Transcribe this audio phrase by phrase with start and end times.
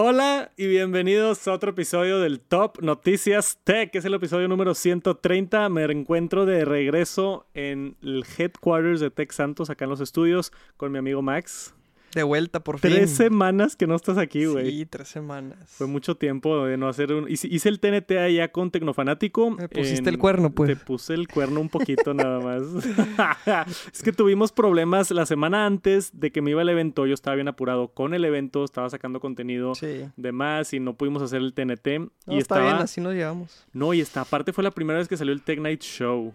[0.00, 4.72] Hola y bienvenidos a otro episodio del Top Noticias Tech, que es el episodio número
[4.72, 5.68] 130.
[5.70, 10.92] Me encuentro de regreso en el headquarters de Tech Santos, acá en los estudios, con
[10.92, 11.74] mi amigo Max.
[12.14, 12.90] De vuelta, por fin.
[12.92, 14.70] Tres semanas que no estás aquí, güey.
[14.70, 15.58] Sí, tres semanas.
[15.66, 17.26] Fue mucho tiempo de no hacer un...
[17.28, 19.50] Hice el TNT allá con Tecnofanático.
[19.50, 20.70] Me pusiste el cuerno, pues.
[20.70, 22.62] Te puse el cuerno un poquito nada más.
[23.92, 27.06] es que tuvimos problemas la semana antes de que me iba el evento.
[27.06, 29.72] Yo estaba bien apurado con el evento, estaba sacando contenido
[30.16, 31.86] de más y no pudimos hacer el TNT.
[31.98, 32.62] No, y está estaba...
[32.62, 33.66] bien, así nos llevamos.
[33.72, 36.32] No, y esta aparte fue la primera vez que salió el Tech Night Show.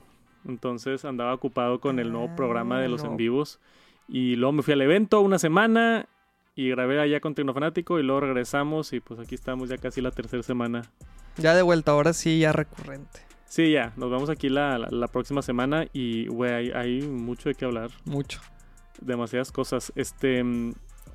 [0.47, 3.11] Entonces andaba ocupado con el nuevo programa de Ah, los no.
[3.11, 3.59] en vivos.
[4.07, 6.07] Y luego me fui al evento una semana
[6.55, 10.11] y grabé allá con Tecnofanático y luego regresamos y pues aquí estamos ya casi la
[10.11, 10.83] tercera semana.
[11.37, 13.21] Ya de vuelta, ahora sí, ya recurrente.
[13.45, 17.49] Sí, ya, nos vemos aquí la, la, la próxima semana y, güey, hay, hay mucho
[17.49, 17.91] de qué hablar.
[18.05, 18.39] Mucho.
[19.01, 19.91] Demasiadas cosas.
[19.95, 20.73] Este, mm,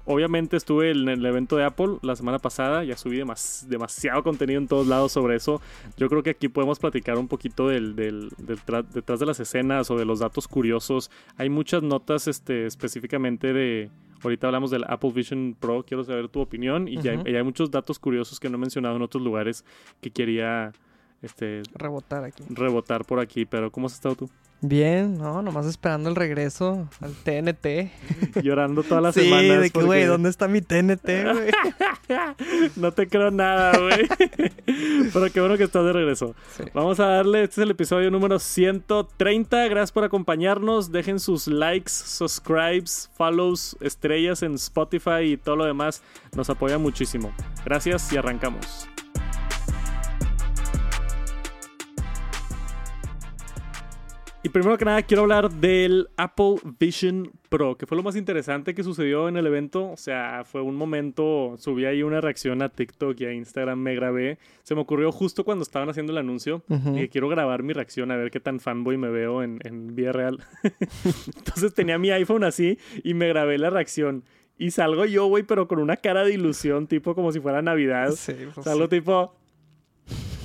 [0.09, 4.59] obviamente estuve en el evento de Apple la semana pasada, ya subí demas- demasiado contenido
[4.61, 5.61] en todos lados sobre eso.
[5.97, 8.59] Yo creo que aquí podemos platicar un poquito del, del, del
[8.93, 11.11] detrás de las escenas o de los datos curiosos.
[11.37, 13.91] Hay muchas notas este, específicamente de...
[14.25, 17.29] Ahorita hablamos del Apple Vision Pro, quiero saber tu opinión y, ya hay, Ujú.
[17.29, 19.65] y hay muchos datos curiosos que no he mencionado en otros lugares
[20.01, 20.73] que quería
[21.23, 22.43] este, Rebotar aquí.
[22.51, 24.31] rebotar por aquí, pero ¿cómo has estado tú?
[24.61, 27.93] Bien, no, nomás esperando el regreso al TNT.
[28.43, 29.61] Llorando todas las sí, semanas.
[29.61, 31.51] de que, güey, porque- ¿dónde está mi TNT, güey?
[32.77, 34.09] no te creo nada, güey.
[35.13, 36.35] Pero qué bueno que estás de regreso.
[36.57, 36.65] Sí.
[36.75, 39.69] Vamos a darle, este es el episodio número 130.
[39.69, 40.91] Gracias por acompañarnos.
[40.91, 46.03] Dejen sus likes, subscribes, follows, estrellas en Spotify y todo lo demás.
[46.35, 47.33] Nos apoya muchísimo.
[47.65, 48.89] Gracias y arrancamos.
[54.41, 58.73] Y primero que nada quiero hablar del Apple Vision Pro, que fue lo más interesante
[58.73, 59.91] que sucedió en el evento.
[59.91, 63.97] O sea, fue un momento, subí ahí una reacción a TikTok y a Instagram, me
[63.97, 64.39] grabé.
[64.63, 66.63] Se me ocurrió justo cuando estaban haciendo el anuncio.
[66.69, 66.91] Ujú.
[66.91, 69.97] Y que quiero grabar mi reacción a ver qué tan fanboy me veo en, en
[69.97, 70.39] vida real.
[71.37, 74.23] Entonces tenía mi iPhone así y me grabé la reacción.
[74.57, 78.13] Y salgo yo, güey, pero con una cara de ilusión, tipo como si fuera Navidad.
[78.13, 78.91] Sí, pues Salgo sí.
[78.91, 79.35] tipo.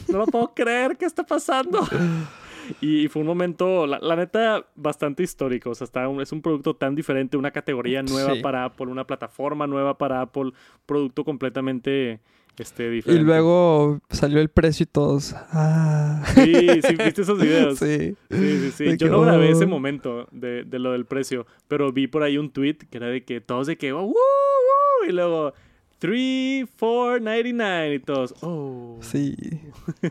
[0.07, 1.79] No lo puedo creer, ¿qué está pasando?
[2.81, 5.71] Y fue un momento, la, la neta, bastante histórico.
[5.71, 8.41] O sea, está un- es un producto tan diferente, una categoría nueva Sí.
[8.41, 10.51] para Apple, una plataforma nueva para Apple,
[10.85, 12.19] producto completamente
[12.57, 13.23] este, Y diferente.
[13.25, 15.33] luego salió el precio y todos.
[15.51, 16.23] Ah.
[16.35, 16.53] Sí,
[16.87, 17.79] sí, viste esos videos.
[17.79, 18.15] sí.
[18.29, 18.85] Sí, sí, sí.
[18.97, 19.67] Yo que, no grabé ese oh.
[19.67, 23.23] momento de, de lo del precio, pero vi por ahí un tweet que era de
[23.23, 25.53] que todos de que, "Oh, "Woo, woo", y luego
[25.97, 28.97] 3, 4, 99 y todos, oh.
[29.01, 29.35] Sí.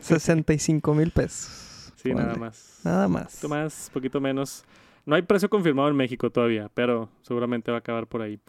[0.01, 1.69] 65 mil pesos.
[2.03, 2.81] Sí, nada más.
[2.83, 3.31] Nada más.
[3.31, 4.65] poquito más, poquito menos.
[5.05, 8.39] No hay precio confirmado en México todavía, pero seguramente va a acabar por ahí.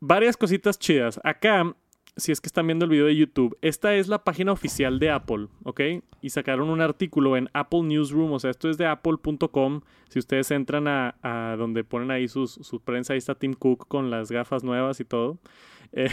[0.00, 1.20] Varias cositas chidas.
[1.24, 1.74] Acá,
[2.16, 5.10] si es que están viendo el video de YouTube, esta es la página oficial de
[5.10, 5.80] Apple, ¿ok?
[6.22, 9.82] Y sacaron un artículo en Apple Newsroom, o sea, esto es de apple.com.
[10.08, 13.88] Si ustedes entran a, a donde ponen ahí sus, su prensa, ahí está Tim Cook
[13.88, 15.38] con las gafas nuevas y todo.
[15.90, 16.10] Eh,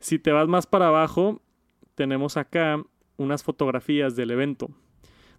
[0.00, 1.40] si te vas más para abajo,
[1.94, 2.82] tenemos acá
[3.16, 4.70] unas fotografías del evento.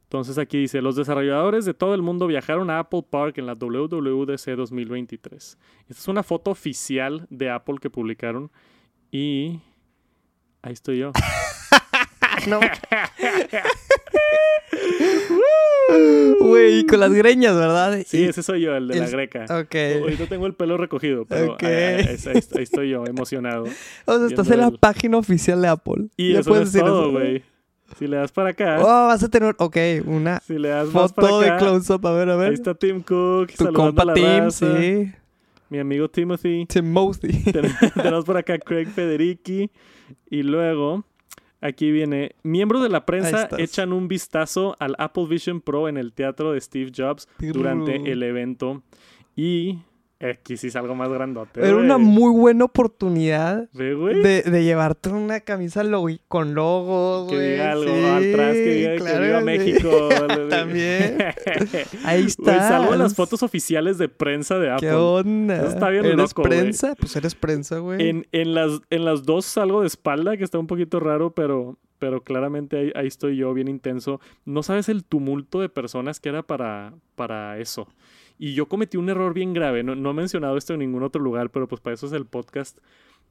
[0.10, 3.54] Entonces aquí dice, los desarrolladores de todo el mundo viajaron a Apple Park en la
[3.54, 5.60] WWDC 2023.
[5.88, 8.50] Esta es una foto oficial de Apple que publicaron
[9.12, 9.60] y
[10.64, 11.12] ahí estoy yo.
[12.48, 12.60] No.
[16.40, 18.00] Güey, con las greñas, ¿verdad?
[18.06, 19.46] Sí, ese soy yo, el de la greca.
[19.50, 19.76] Ok.
[20.02, 21.64] Ahorita tengo el pelo recogido, pero Ok.
[21.64, 23.66] ahí, ahí- ahí- ahí- ahí estoy yo, emocionado.
[24.06, 26.08] O sea, estás en la el- página oficial de Apple.
[26.18, 27.44] Y eso es decir todo, güey.
[27.98, 31.08] Si le das para acá, Oh, vas a tener, ok, una si le das para
[31.10, 32.06] foto de close-up.
[32.08, 32.54] A ver, a ahí ver.
[32.54, 35.12] está Tim Cook, Tu a compa la Tim, raza, sí.
[35.70, 36.66] mi amigo Timothy.
[36.66, 37.44] Timothy.
[37.52, 39.70] Ten- Tenemos por acá Craig Federici.
[40.30, 41.04] Y luego,
[41.62, 42.36] aquí viene.
[42.44, 46.52] Miembros de la Ahí prensa echan un vistazo al Apple Vision Pro en el teatro
[46.54, 48.82] de Steve Jobs durante el evento.
[49.36, 49.80] Y
[50.22, 51.62] aquí sí es algo más grandote.
[51.62, 54.22] Era una muy buena oportunidad güey.
[54.22, 57.52] de, de llevarte una camisa logo- con logos, Que güey.
[57.52, 59.46] diga algo sí, atrás, que diga que claro viva sí.
[59.46, 60.10] México.
[60.50, 61.18] También.
[62.04, 62.68] Ahí está.
[62.68, 64.88] salvo las fotos oficiales de prensa de Apple.
[64.90, 65.56] ¿Qué onda?
[65.58, 66.96] Eso está bien ¿Eres loco, prensa?
[67.00, 68.10] Pues eres prensa, güey.
[68.10, 71.78] En, en, las, en las dos salgo de espalda, que está un poquito raro, pero,
[71.98, 74.20] pero claramente ahí, ahí estoy yo, bien intenso.
[74.46, 77.88] No sabes el tumulto de personas que era para, para eso.
[78.40, 79.84] Y yo cometí un error bien grave.
[79.84, 82.26] No, no he mencionado esto en ningún otro lugar, pero pues para eso es el
[82.26, 82.80] podcast.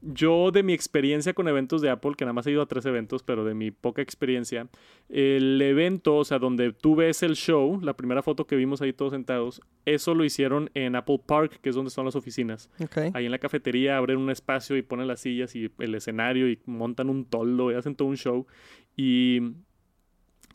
[0.01, 2.85] yo de mi experiencia con eventos de Apple, que nada más he ido a tres
[2.85, 4.67] eventos, pero de mi poca experiencia,
[5.09, 8.93] el evento, o sea, donde tú ves el show, la primera foto que vimos ahí
[8.93, 12.69] todos sentados, eso lo hicieron en Apple Park, que es donde son las oficinas.
[13.13, 16.59] Ahí en la cafetería abren un espacio y ponen las sillas y el escenario y
[16.65, 18.47] montan un toldo y hacen todo un show.
[18.95, 19.41] Y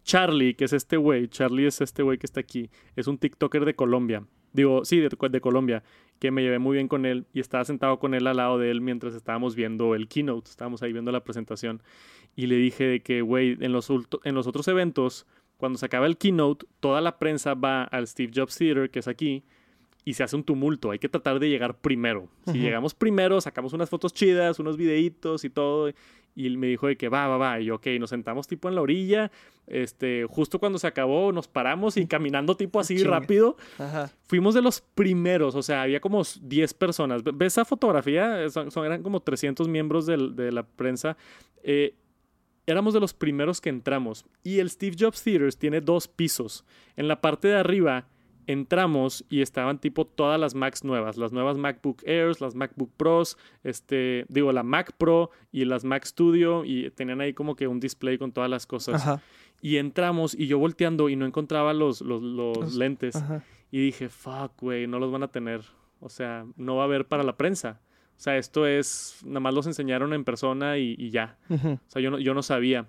[0.05, 3.65] Charlie, que es este güey, Charlie es este güey que está aquí, es un TikToker
[3.65, 4.25] de Colombia.
[4.55, 5.83] Digo, sí, de, de Colombia,
[6.21, 8.71] que me llevé muy bien con él y estaba sentado con él al lado de
[8.71, 11.83] él mientras estábamos viendo el keynote, estábamos ahí viendo la presentación.
[12.37, 16.07] Y le dije de que, güey, en los, en los otros eventos, cuando se acaba
[16.07, 19.45] el keynote, toda la prensa va al Steve Jobs Theater, que es aquí,
[20.05, 20.91] y se hace un tumulto.
[20.91, 22.29] Hay que tratar de llegar primero.
[22.47, 25.91] Si llegamos primero, sacamos unas fotos chidas, unos videitos y todo.
[26.37, 27.61] Y me dijo de que va, va, va.
[27.61, 29.31] Y yo, ok, nos sentamos tipo en la orilla.
[29.67, 33.11] Este, justo cuando se acabó, nos paramos y caminando tipo así Chinga.
[33.21, 33.57] rápido.
[33.79, 34.11] Ajá.
[34.25, 37.23] Fuimos de los primeros, o sea, había como 10 personas.
[37.23, 38.51] Ve- ¿Ves esa fotografía?
[38.51, 41.17] Son, son- eran como 300 miembros de la prensa.
[41.63, 41.95] Eh,
[42.67, 44.27] éramos de los primeros que entramos.
[44.43, 46.65] Y el Steve Jobs Theaters tiene dos pisos.
[46.97, 48.09] En la parte de arriba
[48.47, 53.37] entramos y estaban tipo todas las Macs nuevas, las nuevas MacBook Airs, las MacBook Pros,
[53.63, 57.81] este, digo, la Mac Pro y las Mac Studio y tenían ahí como que un
[57.81, 59.03] display con todas las cosas.
[59.07, 59.23] Ajá.
[59.63, 63.17] Y entramos y yo volteando y no encontraba los, los, los Los- lentes.
[63.17, 63.43] Ajá.
[63.71, 65.63] Y dije, fuck, güey, no los van a tener.
[66.01, 67.81] O sea, no va a haber para la prensa.
[68.17, 71.39] O sea, esto es, nada más los enseñaron en persona y, y ya.
[71.49, 71.71] Ujú.
[71.73, 72.87] O sea, yo no, yo no sabía.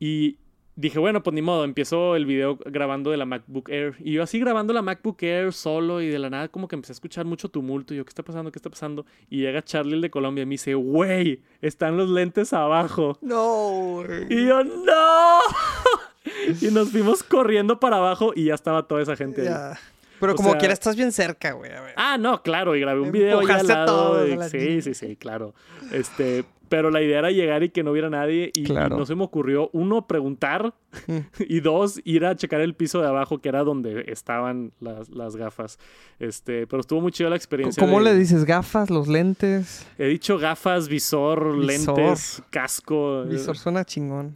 [0.00, 0.38] Y
[0.76, 3.94] dije, bueno, pues ni modo, empiezo el video grabando de la MacBook Air.
[4.00, 6.92] Y yo así grabando la MacBook Air solo y de la nada como que empecé
[6.92, 7.94] a escuchar mucho tumulto.
[7.94, 8.50] Y yo, ¿qué está pasando?
[8.50, 9.06] ¿Qué está pasando?
[9.30, 13.18] Y llega Charlie, el de Colombia, y me dice, güey, están los lentes abajo.
[13.22, 14.02] No.
[14.28, 15.38] Y yo, ¡no!
[16.60, 19.48] y nos fuimos corriendo para abajo y ya estaba toda esa gente ahí.
[19.48, 19.78] Ya.
[20.20, 21.70] Pero O como sea- quiera estás bien cerca, güey.
[21.96, 24.26] Ah, no, claro, y grabé un video ahí al lado.
[24.26, 25.54] y- sí, sí, sí, claro.
[25.92, 26.44] Este,
[26.76, 28.96] pero la idea era llegar y que no hubiera nadie y, y Claro.
[28.98, 30.74] no se me ocurrió uno preguntar
[31.38, 35.36] y dos ir a checar el piso de abajo que era donde estaban las, las
[35.36, 35.78] gafas.
[36.18, 37.80] Este, pero estuvo muy chida la experiencia.
[37.80, 38.44] ¿Cómo de- le dices?
[38.44, 38.90] ¿Gafas?
[38.90, 39.86] ¿Los lentes?
[39.98, 41.96] He dicho gafas, visor, Visor.
[41.98, 43.22] lentes, casco.
[43.24, 44.34] Visor suena chingón.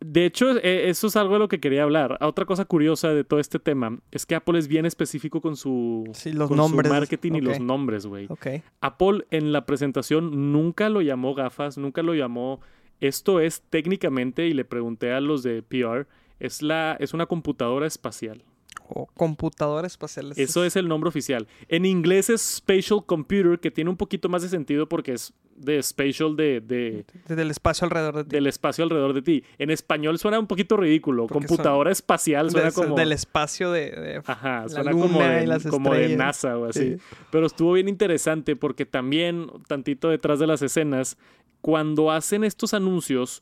[0.00, 2.18] De hecho, eh, eso es algo de lo que quería hablar.
[2.20, 6.04] Otra cosa curiosa de todo este tema es que Apple es bien específico con su,
[6.12, 6.86] Sí, los con nombres.
[6.88, 8.26] su marketing y los nombres, güey.
[8.28, 8.46] Ok.
[8.82, 12.60] Apple en la presentación nunca lo llamó gafas, nunca lo llamó.
[13.00, 16.06] Esto es técnicamente, y le pregunté a los de PR,
[16.40, 18.42] es, la, es una computadora espacial.
[18.88, 20.32] O computadora espacial.
[20.36, 21.46] Eso es el nombre oficial.
[21.68, 25.82] En inglés es Spatial Computer, que tiene un poquito más de sentido porque es de
[25.82, 28.30] spatial de, de- Desde el espacio alrededor de ti.
[28.30, 29.42] del espacio alrededor de ti.
[29.58, 31.26] En español suena un poquito ridículo.
[31.28, 32.94] Computadora espacial suena Des- como...
[32.94, 33.90] Del espacio de...
[33.90, 36.14] de- Ajá, suena como, de, como de.
[36.16, 36.96] NASA o así.
[36.96, 36.98] Sí.
[37.30, 41.16] Pero estuvo bien interesante porque también, tantito detrás de las escenas,
[41.62, 43.40] cuando hacen estos anuncios,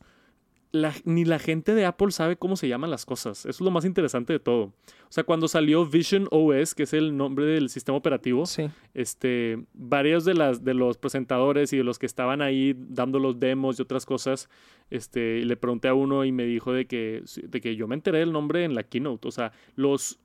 [0.75, 3.39] la- ni la gente de Apple sabe cómo se llaman las cosas.
[3.45, 4.63] Eso es lo más interesante de todo.
[4.65, 8.63] O sea, cuando salió Vision OS, que es el nombre del sistema operativo, Sí.
[8.93, 13.39] este, varios de, las, de los presentadores y de los que estaban ahí dando los
[13.39, 14.49] demos y otras cosas,
[14.89, 17.95] este, y le pregunté a uno y me dijo de que, de que yo me
[17.95, 19.27] enteré del nombre en la keynote.
[19.27, 20.19] O sea, los...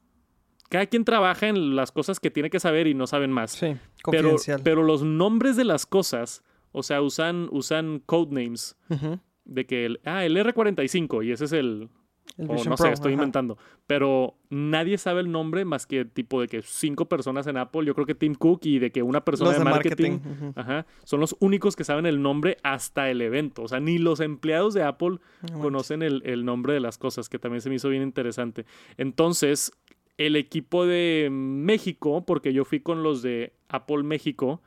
[0.69, 3.51] Cada quien trabaja en las cosas que tiene que saber y no saben más.
[3.53, 3.75] Sí.
[4.11, 4.61] pero, Confidencial.
[4.63, 9.19] pero los nombres de las cosas, o sea, usan, usan codenames Ujú.
[9.45, 11.89] De que el, ah, el R45 y ese es el,
[12.37, 13.23] El o no Pro, sé, estoy ajá.
[13.23, 13.59] inventando.
[13.87, 17.85] Pero nadie sabe el nombre más que tipo de que cinco personas en Apple.
[17.85, 20.19] Yo creo que Tim Cook y de que una persona de de marketing.
[20.55, 23.63] Ajá, son los únicos que saben el nombre hasta el evento.
[23.63, 25.19] O sea, ni los empleados de Apple
[25.61, 28.65] conocen el, el nombre de las cosas, que también se me hizo bien interesante.
[28.97, 29.73] Entonces,
[30.19, 34.61] el equipo de México, porque yo fui con los de Apple México,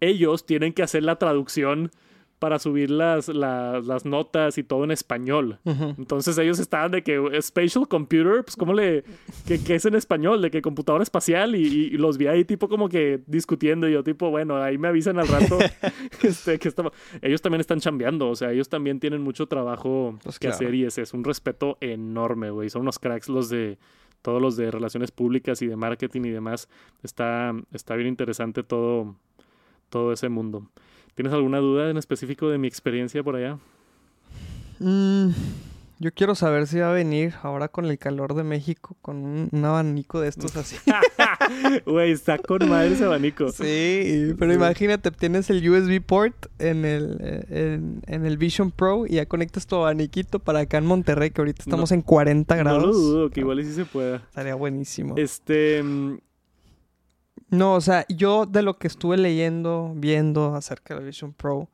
[0.00, 1.90] ellos tienen que hacer la traducción
[2.38, 5.58] para subir las, las, las notas y todo en español.
[5.64, 9.04] Entonces ellos estaban de que spatial computer, pues cómo le,
[9.46, 12.68] que, que es en español, de que computadora espacial y, y los vi ahí tipo
[12.68, 15.58] como que discutiendo y yo tipo, bueno, ahí me avisan al rato
[16.22, 16.92] este, que estaba...
[17.22, 20.56] Ellos también están chambeando, o sea, ellos también tienen mucho trabajo Pues que claro.
[20.56, 22.68] hacer y ese es un respeto enorme, güey.
[22.68, 23.78] Son unos cracks los de
[24.22, 26.68] todos los de relaciones públicas y de marketing y demás.
[27.02, 29.16] Está, está bien interesante todo,
[29.90, 30.70] todo ese mundo.
[31.14, 33.58] ¿Tienes alguna duda en específico de mi experiencia por allá?
[34.80, 35.28] Mm,
[36.00, 39.48] yo quiero saber si va a venir ahora con el calor de México con un,
[39.52, 40.76] un abanico de estos así.
[41.86, 43.50] Güey, está con madre ese abanico.
[43.50, 44.56] Sí, pero Sí.
[44.56, 47.44] imagínate, tienes el USB port en el, eh,
[47.74, 51.40] en, en el Vision Pro y ya conectas tu abaniquito para acá en Monterrey, que
[51.40, 52.82] ahorita estamos en 40 No grados.
[52.84, 54.16] lo dudo, que igual y sí se pueda.
[54.16, 55.14] Estaría buenísimo.
[55.16, 55.82] Este.
[57.54, 61.68] No, o sea, yo de lo que estuve leyendo, viendo acerca del Vision Pro,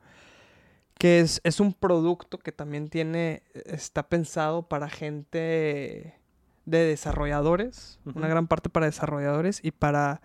[0.99, 6.19] que es, es un producto que también tiene, está pensado para gente
[6.65, 10.21] de desarrolladores, una gran parte para desarrolladores y para,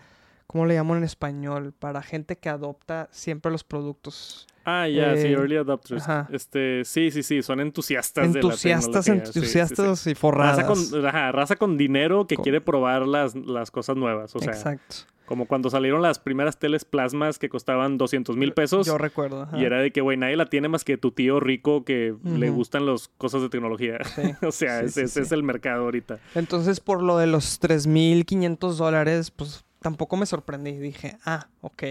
[0.46, 1.72] ¿cómo le llaman en español?
[1.72, 4.46] Para gente que adopta siempre los productos.
[4.68, 6.02] Ah, ya, sí, Eh, early adopters.
[6.02, 6.28] ajá.
[6.32, 9.26] Este, sí, sí, sí, son entusiastas, Entusiastas, de la tecnología.
[9.26, 9.38] sí, sí, sí.
[9.38, 10.64] entusiastas y Raza forradas.
[10.90, 14.34] con, ajá, raza con dinero que Con- quiere probar las, las cosas nuevas.
[14.34, 14.96] O sea, Exacto.
[15.24, 18.86] como cuando salieron las primeras teles plasmas que costaban 200 mil pesos.
[18.86, 19.42] Yo recuerdo.
[19.42, 19.56] ajá.
[19.58, 22.50] Y era de que, güey, nadie la tiene más que tu tío rico que le
[22.50, 23.98] gustan las cosas de tecnología.
[24.04, 24.22] Sí.
[24.46, 25.20] o sea, Sí, ese, sí, ese sí.
[25.20, 26.18] es el mercado ahorita.
[26.34, 30.72] Entonces, por lo de los 3.500 dólares, pues tampoco me sorprendí.
[30.78, 31.82] Dije, ah, ok.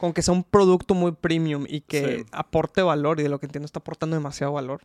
[0.00, 2.24] Con que sea un producto muy premium y que Sí.
[2.32, 4.80] aporte valor, y de lo que entiendo está aportando demasiado valor.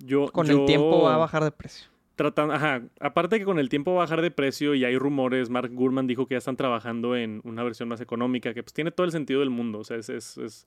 [0.00, 1.88] Yo, Con yo el tiempo va a bajar de precio.
[2.16, 5.48] Tratando, ajá, aparte que con el tiempo va a bajar de precio y hay rumores,
[5.48, 8.90] Mark Gurman dijo que ya están trabajando en una versión más económica, que pues tiene
[8.90, 9.78] todo el sentido del mundo.
[9.78, 10.66] O sea, es, es, es,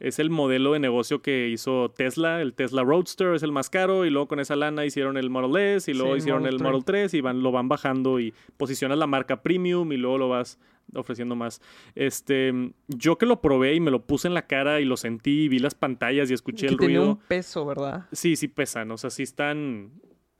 [0.00, 4.04] es el modelo de negocio que hizo Tesla, el Tesla Roadster es el más caro
[4.04, 6.60] y luego con esa lana hicieron el Model S y luego Sí, hicieron Model el
[6.60, 6.70] 3.
[6.70, 10.28] Model 3 y van, lo van bajando y posicionas la marca premium y luego lo
[10.28, 10.58] vas
[10.94, 11.60] ofreciendo más.
[11.94, 12.52] Este,
[12.88, 15.48] yo que lo probé y me lo puse en la cara y lo sentí y
[15.48, 17.10] vi las pantallas y escuché que el ruido.
[17.10, 18.06] un peso, ¿verdad?
[18.12, 19.90] Sí, sí pesan, o sea, sí están...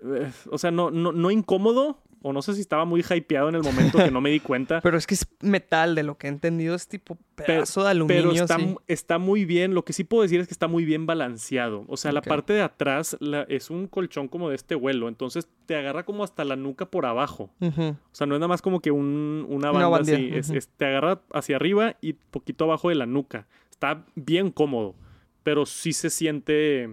[0.01, 3.55] eh, o sea, no, no, no incómodo, o no sé si estaba muy hypeado en
[3.55, 4.81] el momento que no me di cuenta.
[4.83, 7.91] Pero es que es metal, de lo que he entendido, es tipo pedazo de Pero
[7.91, 8.43] aluminio.
[8.43, 8.75] está, así.
[8.89, 11.85] está muy bien, lo que sí puedo decir es que está muy bien balanceado.
[11.89, 15.49] O sea, la parte de atrás la- es un colchón como de este vuelo, entonces
[15.67, 17.51] te agarra como hasta la nuca por abajo.
[17.61, 20.85] O sea, no es nada más como que un- una Una banda así, es- te
[20.87, 23.47] agarra hacia arriba y poquito abajo de la nuca.
[23.71, 24.95] Está bien cómodo,
[25.43, 26.89] pero sí se siente,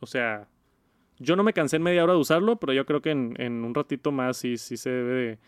[0.00, 0.46] o sea,
[1.20, 3.64] yo no me cansé en media hora de usarlo, pero yo creo que en, en
[3.64, 5.38] un ratito más sí, sí se debe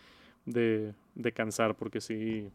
[0.45, 2.47] de, de- de cansar, porque sí...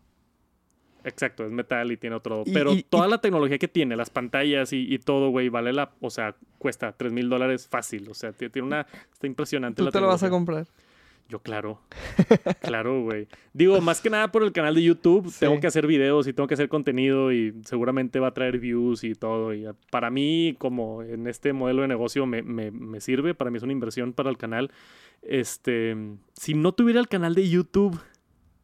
[1.04, 2.42] Exacto, es metal y tiene otro...
[2.44, 5.48] Y- Pero y- toda y- la tecnología que tiene, las pantallas y, y todo, güey,
[5.48, 5.92] vale la...
[6.00, 8.08] O sea, cuesta 3 mil dólares fácil.
[8.10, 8.86] O sea, ti- tiene una...
[9.12, 10.66] Está impresionante Tú la te lo vas a comprar.
[11.28, 11.80] Yo, claro.
[12.62, 13.28] claro, güey.
[13.52, 15.28] Digo, más que nada por el canal de YouTube.
[15.30, 15.40] Sí.
[15.40, 19.04] Tengo que hacer videos y tengo que hacer contenido y seguramente va a traer views
[19.04, 19.52] y todo.
[19.52, 23.34] Y para mí, como en este modelo de negocio, me, me- me sirve.
[23.34, 24.70] Para mí es una inversión para el canal.
[25.22, 25.94] Este,
[26.34, 28.00] si no tuviera el canal de YouTube,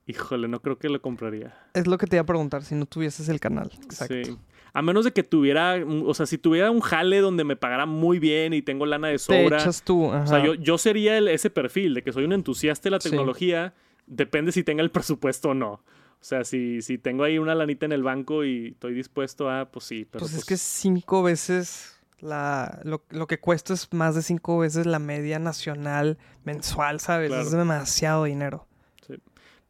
[0.07, 1.55] híjole, no creo que lo compraría.
[1.75, 3.71] Es lo que te iba a preguntar, si no tuvieses el canal.
[3.83, 4.15] Exacto.
[4.25, 4.39] Sí.
[4.77, 8.19] A menos de que tuviera, o sea, si tuviera un jale donde me pagara muy
[8.19, 9.59] bien y tengo lana de Te sobra.
[9.61, 10.07] echas tú.
[10.07, 13.01] O sea, yo, yo sería el- ese perfil de que soy un entusiasta de la
[13.01, 13.09] Sí.
[13.09, 13.73] tecnología.
[14.07, 15.73] Depende si tenga el presupuesto o no.
[15.75, 19.67] O sea, si, si tengo ahí una lanita en el banco y estoy dispuesto a,
[19.71, 20.07] pues sí.
[20.11, 24.59] Pero pues, es que cinco veces la, lo, lo que cuesta es más de cinco
[24.59, 27.29] veces la media nacional mensual, ¿sabes?
[27.29, 27.43] Claro.
[27.45, 28.67] Es demasiado dinero.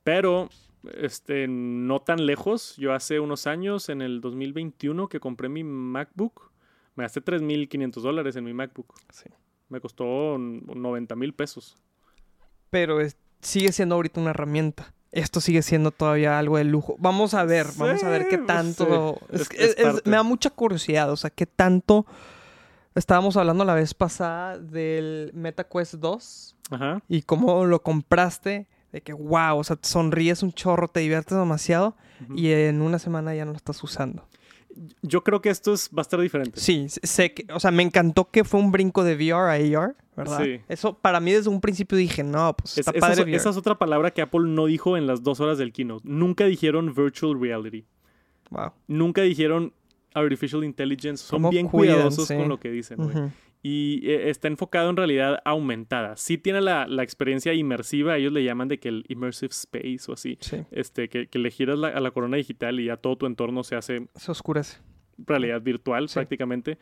[0.03, 0.49] Pero,
[0.95, 2.77] este, no tan lejos.
[2.77, 6.51] Yo hace unos años, en el 2021, que compré mi MacBook,
[6.97, 8.95] me gasté 3.500 dólares en mi MacBook.
[9.11, 9.29] Sí.
[9.69, 11.77] Me costó 90 mil pesos.
[12.71, 14.93] Pero es- sigue siendo ahorita una herramienta.
[15.11, 16.97] Esto sigue siendo todavía algo de lujo.
[16.99, 19.19] Vamos a ver, vamos a ver qué tanto.
[19.31, 19.37] sí.
[19.37, 22.05] es Es- es me da mucha curiosidad, o sea, qué tanto.
[22.95, 27.03] Estábamos hablando la vez pasada del MetaQuest 2 Ajá.
[27.09, 28.67] y cómo lo compraste.
[28.95, 31.97] De que, wow, o sea, te sonríes un chorro, te diviertes demasiado
[32.37, 34.25] y en una semana ya no lo estás usando.
[35.03, 36.61] Yo creo que esto es, va a estar diferente.
[36.61, 39.97] Sí, sé- que, o sea, me encantó que fue un brinco de VR a AR,
[40.17, 40.41] ¿verdad?
[40.45, 40.61] Sí.
[40.69, 43.37] Eso para mí desde un principio dije, no, pues Es- está esa, padre es, VR.
[43.37, 46.09] esa es otra palabra que Apple no dijo en las dos horas del keynote.
[46.09, 47.85] Nunca dijeron virtual reality.
[48.51, 48.71] Wow.
[48.87, 49.73] Nunca dijeron
[50.15, 51.25] artificial intelligence.
[51.25, 52.37] Son ¿Cómo bien cuidan, cuidadosos sí.
[52.37, 53.31] con lo que dicen, güey.
[53.67, 56.19] Y eh, está enfocado en realidad aumentada.
[56.19, 58.19] Sí tiene la, la experiencia inmersiva.
[58.19, 60.37] Ellos le llaman de que el immersive space o así.
[60.41, 63.25] Sí, Este, que, que le giras la- a la corona digital y ya todo tu
[63.25, 64.81] entorno se hace se oscurece.
[65.17, 66.15] realidad virtual Sí.
[66.15, 66.77] prácticamente.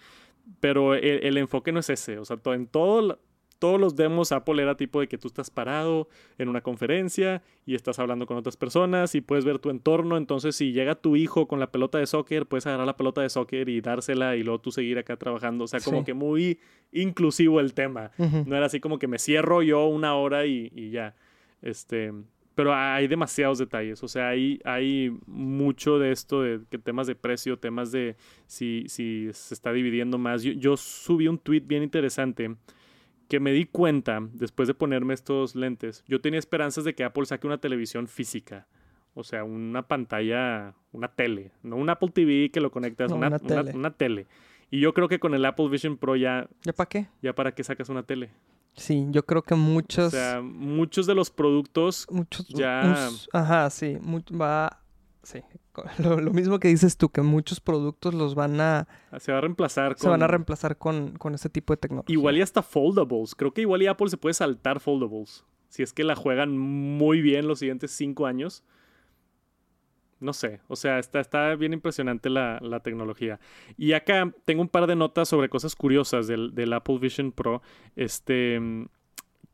[0.59, 2.19] Pero el, el enfoque no es ese.
[2.19, 3.21] O sea, en todo,
[3.63, 7.77] todos los demos Apple era tipo de que tú estás parado en una conferencia y
[7.77, 10.17] estás hablando con otras personas y puedes ver tu entorno.
[10.17, 13.29] Entonces, si llega tu hijo con la pelota de soccer, puedes agarrar la pelota de
[13.31, 15.63] soccer y dársela y luego tú seguir acá trabajando.
[15.63, 16.05] O sea, como Sí.
[16.07, 16.59] que muy
[16.91, 18.11] inclusivo el tema.
[18.19, 18.43] Ujú.
[18.47, 21.15] No era así como que me cierro yo una hora y, y ya.
[21.63, 22.13] Este,
[22.57, 24.03] pero hay demasiados detalles.
[24.03, 28.17] O sea, hay, hay mucho de esto, de que temas de precio, temas de
[28.47, 30.43] si, si se está dividiendo más.
[30.43, 32.57] Yo, yo subí un tweet bien interesante
[33.33, 36.05] que me di cuenta después de ponerme estos lentes.
[36.07, 38.67] Yo tenía esperanzas de que Apple saque una televisión física.
[39.15, 41.51] O sea, una pantalla, una tele.
[41.63, 43.73] No un Apple TV que lo conectas, No, una, tele.
[43.75, 44.27] una tele.
[44.71, 47.07] Y yo creo que con el Apple Vision Pro ya, ¿Ya para qué?
[47.23, 48.29] ya para qué sacas una tele.
[48.75, 50.11] Sí, yo creo que O muchos...
[50.13, 53.97] sea, muchos de los productos muchos ya- ajá, sí.
[54.39, 54.79] va
[55.23, 55.41] Sí,
[56.03, 58.89] lo, lo mismo que dices tú, que muchos productos los van a,
[59.21, 62.13] Se va a reemplazar se van a con- reemplazar con, con este tipo de tecnología.
[62.13, 63.35] Igual y hasta foldables.
[63.35, 65.45] Creo que igual y Apple se puede saltar foldables.
[65.69, 68.65] Si es que la juegan muy bien los siguientes cinco años.
[70.21, 70.61] No sé.
[70.69, 73.41] O sea, está, está bien impresionante la, la tecnología.
[73.77, 77.63] Y acá tengo un par de notas sobre cosas curiosas del, del Apple Vision Pro.
[77.97, 78.61] Este.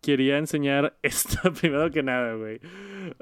[0.00, 2.60] Quería enseñar esta primero que nada, güey.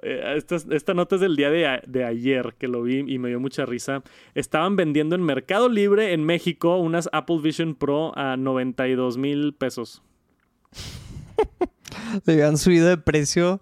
[0.02, 3.40] Eh, esta, nota es del día de, de ayer que lo vi y me dio
[3.40, 4.02] mucha risa.
[4.34, 10.02] Estaban vendiendo en Mercado Libre en México unas Apple Vision Pro a 92 mil pesos.
[12.24, 13.60] Le habían subido de precio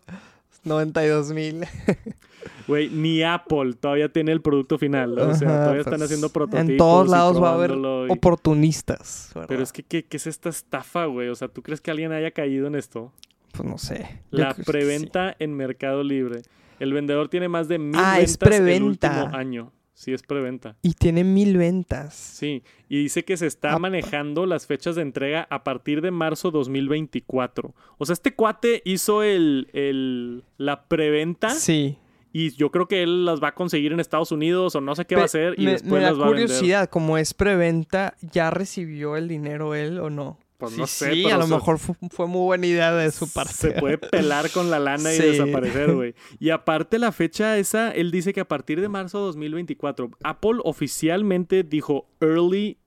[0.65, 1.65] 92 mil.
[2.67, 5.19] Güey, ni Apple todavía tiene el producto final.
[5.19, 6.65] O sea, todavía están haciendo prototipos.
[6.65, 9.31] pues, En todos lados va a haber y- oportunistas.
[9.35, 9.49] ¿verdad?
[9.49, 11.29] Pero es que, ¿qué, qué es esta estafa, güey?
[11.29, 13.13] O sea, ¿tú crees que alguien haya caído en esto?
[13.53, 14.21] Pues no sé.
[14.31, 14.63] La sí.
[14.63, 16.43] preventa en Mercado Libre.
[16.81, 19.73] El vendedor tiene más de mil Ah, es ventas el último año.
[19.97, 20.75] Sí, es preventa.
[20.83, 22.15] Y tiene mil ventas.
[22.15, 23.79] Sí, y dice que se está Ah.
[23.79, 27.75] manejando las fechas de entrega a partir de marzo 2024.
[27.99, 31.97] O sea, este cuate hizo el, el- la preventa Sí.
[32.37, 35.05] Y yo creo que él las va a conseguir en Estados Unidos o no sé
[35.07, 36.47] qué va a hacer y me, después me da las va a vender.
[36.49, 40.39] curiosidad, como es preventa, ¿ya recibió el dinero él o no?
[40.59, 43.11] Pues Sí, no sé, sí, pero a lo mejor fu- fue, muy buena idea de
[43.13, 43.53] su parte.
[43.55, 46.15] Se puede pelar con la lana y desaparecer, güey.
[46.41, 51.63] Y aparte la fecha esa, él dice que a partir de marzo 2024, Apple oficialmente
[51.63, 52.79] dijo early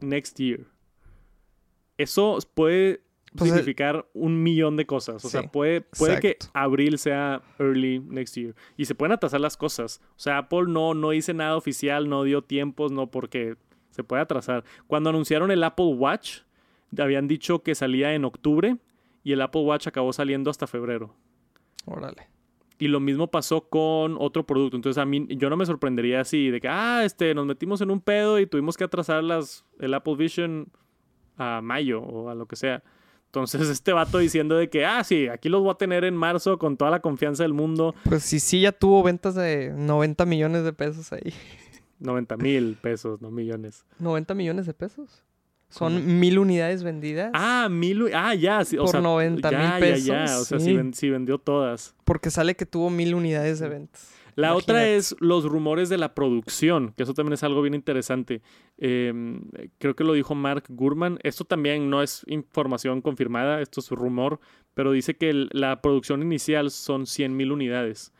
[0.00, 0.60] next year.
[1.98, 3.02] Eso puede
[3.36, 5.24] Pues, eh, significar un millón de cosas.
[5.24, 8.54] O sea, puede, puede que abril sea early next year.
[8.76, 10.00] Y se pueden atrasar las cosas.
[10.16, 13.56] O sea, Apple no, no dice nada oficial, no dio tiempos, no porque
[13.90, 14.64] se puede atrasar.
[14.86, 16.40] Cuando anunciaron el Apple Watch,
[16.98, 18.78] habían dicho que salía en octubre
[19.22, 21.14] y el Apple Watch acabó saliendo hasta febrero.
[21.86, 22.28] Órale.
[22.78, 24.76] Y lo mismo pasó con otro producto.
[24.76, 27.90] Entonces a mí yo no me sorprendería así de que, ah, este, nos metimos en
[27.90, 30.72] un pedo y tuvimos que atrasar las, el Apple Vision
[31.36, 32.82] a mayo o a lo que sea.
[33.32, 36.58] Entonces este vato diciendo de que, ah, sí, aquí los voy a tener en marzo
[36.58, 37.94] con toda la confianza del mundo.
[38.04, 41.32] Pues sí, sí, ya tuvo ventas de 90 millones de pesos ahí.
[42.00, 43.84] 90 mil pesos, no millones.
[43.98, 45.22] 90 millones de pesos.
[45.78, 45.90] ¿Cómo?
[45.90, 47.30] Son mil unidades vendidas.
[47.34, 50.44] Ah, mil, ah, ya, sí, o Por sea, 90 ya, mil ya, pesos, ya, o
[50.44, 50.76] sea, sí, sí.
[50.76, 51.94] ven- sí vendió todas.
[52.04, 54.10] Porque sale que tuvo mil unidades de ventas.
[54.40, 58.42] La otra es los rumores de la producción, que eso también es algo bien interesante.
[58.78, 59.12] Eh,
[59.78, 61.18] creo que lo dijo Mark Gurman.
[61.22, 64.40] Esto también no es información confirmada, esto es rumor,
[64.74, 68.12] pero dice que el- la producción inicial son 100 mil unidades.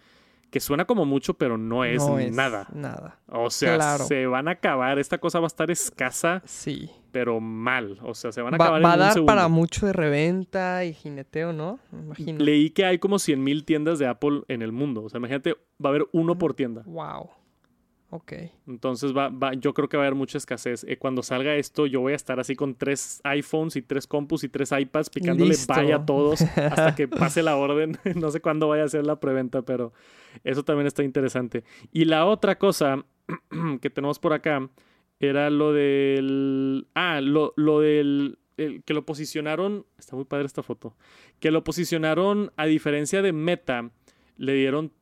[0.51, 2.67] Que suena como mucho, pero no es No es nada.
[2.75, 3.19] Nada.
[3.29, 4.05] O sea, Claro.
[4.05, 4.99] se van a acabar.
[4.99, 6.91] Esta cosa va a estar escasa, Sí.
[7.13, 7.99] pero mal.
[8.03, 10.85] O sea, se van a Va, acabar va a en dar para mucho de reventa
[10.85, 11.79] y jineteo, ¿no?
[11.93, 12.45] Imagino.
[12.45, 15.05] Leí que hay como 100 mil tiendas de Apple en el mundo.
[15.05, 16.83] O sea, imagínate, va a haber uno por tienda.
[16.87, 17.31] Wow.
[18.12, 18.33] Ok.
[18.66, 20.85] Entonces va, va, yo creo que va a haber mucha escasez.
[20.88, 24.42] Eh, cuando salga esto, yo voy a estar así con tres iPhones y tres compus
[24.42, 25.73] y tres iPads picándole Listo.
[25.73, 27.96] vaya a todos hasta que pase la orden.
[28.16, 29.92] no sé cuándo vaya a ser la preventa, pero
[30.42, 31.62] eso también está interesante.
[31.92, 33.05] Y la otra cosa
[33.81, 34.68] que tenemos por acá
[35.20, 36.88] era lo del...
[36.94, 38.38] Ah, lo, lo del...
[38.57, 39.87] el- que lo posicionaron...
[39.99, 40.96] Está muy padre esta foto.
[41.38, 43.90] Que lo posicionaron, a diferencia de Meta,
[44.37, 44.92] le dieron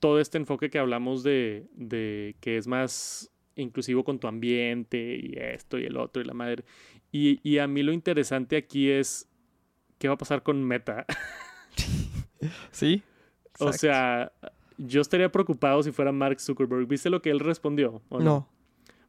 [0.00, 5.34] todo este enfoque que hablamos de, de que es más inclusivo con tu ambiente y
[5.36, 6.64] esto y el otro y la madre.
[7.12, 9.28] Y, y a mí lo interesante aquí es
[9.98, 11.06] qué va a pasar con Meta.
[12.70, 13.02] Sí.
[13.58, 14.32] o sea,
[14.78, 16.86] yo estaría preocupado si fuera Mark Zuckerberg.
[16.86, 18.02] ¿Viste lo que él respondió?
[18.08, 18.48] o No.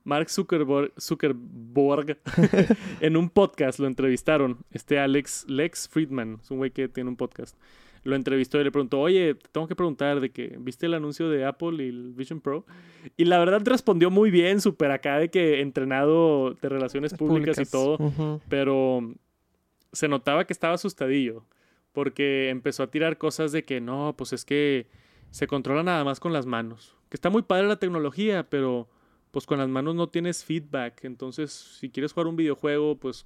[0.03, 2.19] Mark Zuckerberg, Zuckerberg
[3.01, 4.57] en un podcast lo entrevistaron.
[4.71, 7.57] Este Alex Lex Friedman, es un güey que tiene un podcast.
[8.03, 11.29] Lo entrevistó y le preguntó, oye, te tengo que preguntar de que, ¿viste el anuncio
[11.29, 12.65] de Apple y el Vision Pro?
[13.15, 17.65] Y la verdad respondió muy bien, súper acá de que entrenado de relaciones públicas, y
[17.65, 18.41] todo, Ujú.
[18.49, 19.13] pero
[19.91, 21.45] se notaba que estaba asustadillo,
[21.91, 24.87] porque empezó a tirar cosas de que no, pues es que
[25.29, 26.95] se controla nada más con las manos.
[27.09, 28.89] Que está muy padre la tecnología, pero
[29.31, 31.03] pues con las manos no tienes feedback.
[31.03, 33.25] Entonces, si quieres jugar un videojuego, pues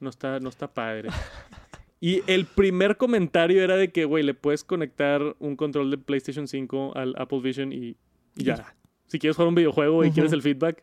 [0.00, 1.08] no está, no está padre.
[2.04, 6.48] Y el primer comentario era de que, güey, le puedes conectar un control de PlayStation
[6.48, 7.96] 5 al Apple Vision y,
[8.36, 8.74] y ya.
[9.06, 10.82] Si quieres jugar un videojuego y quieres el feedback,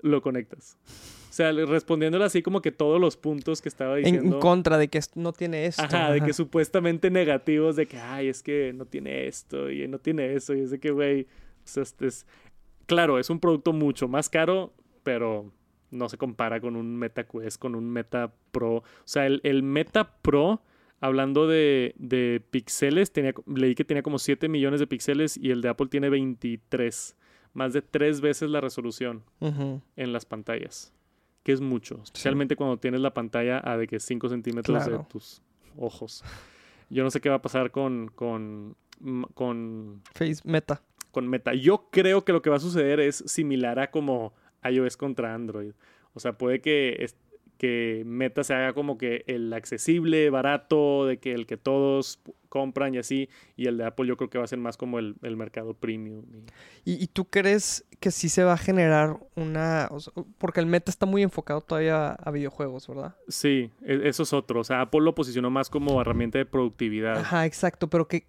[0.00, 0.76] lo conectas.
[1.28, 4.34] O sea, le- respondiéndole así como que todos los puntos que estaba En, diciendo.
[4.36, 5.82] en contra de que no tiene esto.
[5.84, 10.00] Ajá, de que supuestamente negativos, de que, ay, es que no tiene esto y no
[10.00, 11.26] tiene eso, y es de que, güey, o
[11.68, 12.26] sea, este es...
[12.86, 14.72] Claro, es un producto mucho más caro,
[15.04, 15.52] pero
[15.90, 18.76] no se compara con un Meta Quest, con un Meta Pro.
[18.76, 20.62] O sea, el, el Meta Pro
[21.00, 25.62] hablando de, de píxeles, tenía, leí que tenía como 7 millones de píxeles y el
[25.62, 27.16] de Apple tiene 23.
[27.52, 30.92] Más de tres veces la resolución en las pantallas.
[31.42, 32.00] Que es mucho.
[32.04, 35.42] Especialmente cuando tienes la pantalla a de que 5 centímetros de tus
[35.76, 36.22] ojos.
[36.90, 38.76] Yo no sé qué va a pasar con, con,
[39.34, 40.82] con, Face Meta.
[41.10, 41.54] con Meta.
[41.54, 44.32] Yo creo que lo que va a suceder es similar a como
[44.68, 45.72] iOS contra Android.
[46.14, 47.16] O sea, puede que, es-
[47.58, 52.18] que Meta se haga como que el accesible, barato, de que el que todos
[52.48, 53.28] compran y así.
[53.54, 55.74] Y el de Apple yo creo que va a ser más como el, el mercado
[55.74, 56.24] premium.
[56.84, 59.88] y- ¿Y, y tú crees que sí se va a generar una...
[59.90, 63.14] o sea, porque el Meta está muy enfocado todavía a videojuegos, ¿verdad?
[63.28, 64.60] Sí, e- eso es otro.
[64.60, 67.18] O sea, Apple lo posicionó más como herramienta de productividad.
[67.18, 68.26] Ajá, exacto, pero que...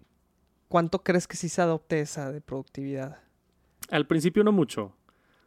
[0.68, 3.18] ¿Cuánto crees que sí se adopte esa de productividad?
[3.90, 4.94] Al principio no mucho.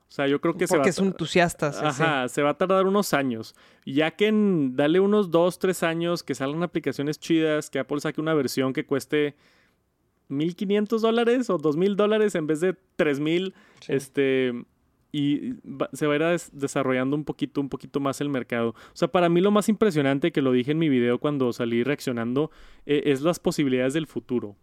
[0.08, 1.74] O sea, yo creo que se va Porque a es entusiasta.
[1.74, 1.86] sí, sí.
[2.04, 3.56] Ajá, se va a tardar unos años.
[3.86, 8.22] Ya que en, dale unos dos, tres años que salgan aplicaciones chidas, que Apple saque
[8.22, 9.36] una versión que cueste
[10.30, 13.94] 1.500 dólares o 2.000 dólares en vez de 3.000, Sí.
[13.94, 14.66] este,
[15.12, 18.70] y va- se va a ir des- desarrollando un poquito, un poquito más el mercado.
[18.70, 21.84] O sea, para mí lo más impresionante, que lo dije en mi video cuando salí
[21.84, 22.52] reaccionando,
[22.86, 24.56] eh, es las posibilidades del futuro.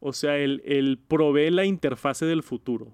[0.00, 2.92] O sea, el, el provee la interfase del futuro.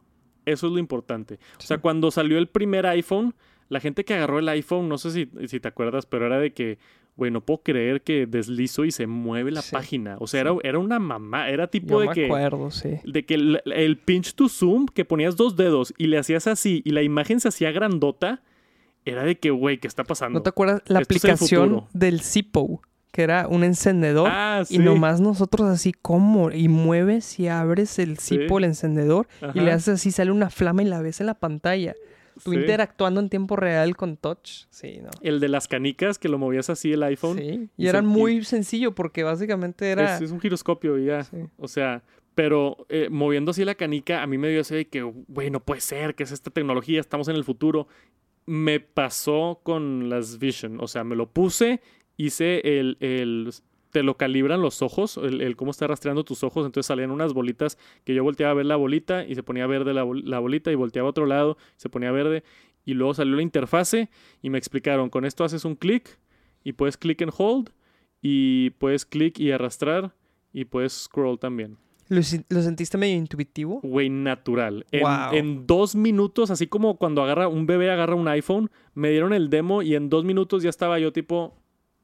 [0.52, 1.38] Eso es lo importante.
[1.58, 3.34] O sea, cuando salió el primer iPhone,
[3.68, 6.52] la gente que agarró el iPhone, no sé si, si te acuerdas, pero era de
[6.52, 6.78] que,
[7.16, 9.72] güey, no puedo creer que deslizo y se mueve la Sí.
[9.72, 10.16] página.
[10.20, 10.46] O sea, Sí.
[10.48, 12.96] era, era una mamá, era tipo Yo de me que acuerdo, sí.
[13.04, 16.82] de que el, el pinch to zoom, que ponías dos dedos y le hacías así
[16.84, 18.42] y la imagen se hacía grandota,
[19.04, 20.38] era de que, güey, ¿qué está pasando?
[20.38, 22.82] ¿No te acuerdas la Esto aplicación del Zippo?
[23.10, 24.28] Que era un encendedor.
[24.30, 24.76] ah, sí.
[24.76, 28.36] Y nomás nosotros así como, y mueves y abres el Sí.
[28.36, 31.94] el encendedor, y le haces así, sale una flama y la ves en la pantalla.
[32.44, 32.56] Tú sí.
[32.58, 34.64] interactuando en tiempo real con touch.
[34.70, 35.10] Sí, ¿no?
[35.20, 37.36] El de las canicas, que lo movías así el iPhone.
[37.36, 37.68] Sí.
[37.76, 40.14] y Y se- era y- muy sencillo porque básicamente era...
[40.16, 41.26] Es, es un giroscopio y ya.
[41.58, 42.02] O sea,
[42.36, 45.60] pero eh, moviendo así la canica, a mí me dio ese de que, güey, no
[45.60, 47.88] puede ser, que es esta tecnología, estamos en el futuro.
[48.46, 51.82] Me pasó con las Vision, o sea, me lo puse,
[52.24, 53.50] hice el, el
[53.90, 57.33] te lo calibran los ojos, el, el cómo está rastreando tus ojos, entonces salían unas
[57.33, 60.38] bolitas que yo volteaba a ver la bolita y se ponía verde la, bol- la
[60.38, 62.44] bolita y volteaba a otro lado, se ponía verde
[62.85, 64.09] y luego salió la interfase
[64.42, 66.18] y me explicaron, con esto haces un clic
[66.62, 67.70] y puedes click and hold
[68.22, 70.14] y puedes clic y arrastrar
[70.52, 71.76] y puedes scroll también.
[72.09, 73.80] ¿Lo, lo sentiste medio intuitivo?
[73.83, 74.85] Güey, natural.
[74.90, 79.33] En, en dos minutos, así como cuando agarra un bebé agarra un iPhone, me dieron
[79.33, 81.56] el demo y en dos minutos ya estaba yo tipo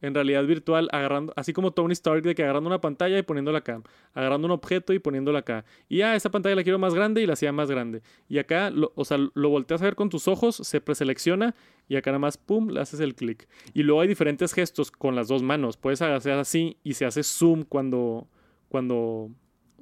[0.02, 3.58] en realidad virtual agarrando, así como Tony Stark de que agarrando una pantalla y poniéndola
[3.58, 3.82] acá,
[4.14, 5.64] agarrando un objeto y poniéndola acá.
[5.88, 8.02] Y ah, esa pantalla la quiero más grande y la hacía más grande.
[8.28, 11.54] Y acá, o sea, lo volteas a ver con tus ojos, se preselecciona
[11.88, 13.48] y acá nada más, pum, le haces el clic.
[13.72, 15.76] Y luego hay diferentes gestos con las dos manos.
[15.76, 18.28] Puedes hacer así y se hace zoom cuando,
[18.68, 19.30] cuando,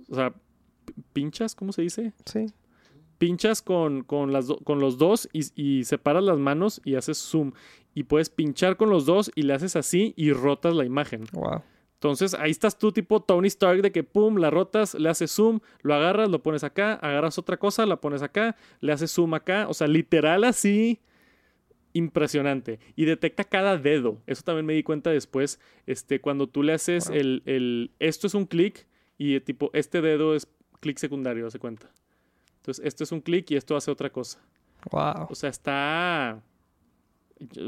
[0.09, 0.33] o sea,
[1.13, 2.13] pinchas, ¿cómo se dice?
[2.25, 2.47] Sí.
[3.19, 7.19] Pinchas con, con, las do- con los dos y, y separas las manos y haces
[7.19, 7.53] zoom.
[7.95, 11.25] Y puedes pinchar con los dos y le haces así y rotas la imagen.
[11.33, 11.63] Wow.
[11.95, 15.61] Entonces ahí estás tú tipo Tony Stark de que pum, la rotas, le haces zoom,
[15.83, 19.67] lo agarras, lo pones acá, agarras otra cosa, la pones acá, le haces zoom acá.
[19.69, 21.01] O sea, literal así.
[21.93, 22.81] Impresionante.
[22.97, 24.21] Y detecta cada dedo.
[24.27, 25.61] Eso también me di cuenta después.
[25.87, 27.17] Este, cuando tú le haces Wow.
[27.17, 30.49] el, el- Esto es un clic y tipo, este dedo es
[30.81, 31.91] clic secundario, hace cuenta.
[32.65, 34.41] Entonces, esto es un clic y esto hace otra cosa.
[34.91, 35.27] Wow.
[35.29, 36.41] O sea, está.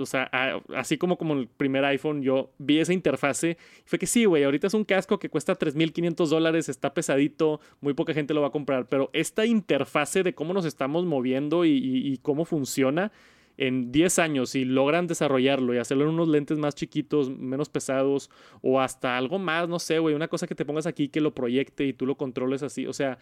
[0.01, 3.59] O sea, a- así como como el primer iPhone, yo vi esa interfase.
[3.79, 7.61] y Fue que sí, güey, ahorita es un casco que cuesta 3.500 dólares, está pesadito,
[7.83, 8.89] muy poca gente lo va a comprar.
[8.89, 13.13] Pero esta interfase de cómo nos estamos moviendo y, y- y cómo funciona
[13.59, 18.31] en 10 años, si logran desarrollarlo y hacerlo en unos lentes más chiquitos, menos pesados,
[18.63, 21.35] o hasta algo más, no sé, güey, una cosa que te pongas aquí que lo
[21.35, 22.87] proyecte y tú lo controles así.
[22.87, 23.19] O sea,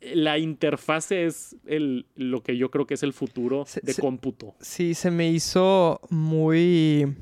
[0.00, 3.94] eh, la interfase es el, lo que yo creo que es el futuro Se- de
[3.94, 4.54] se- cómputo.
[4.60, 7.16] Sí, se me hizo muy...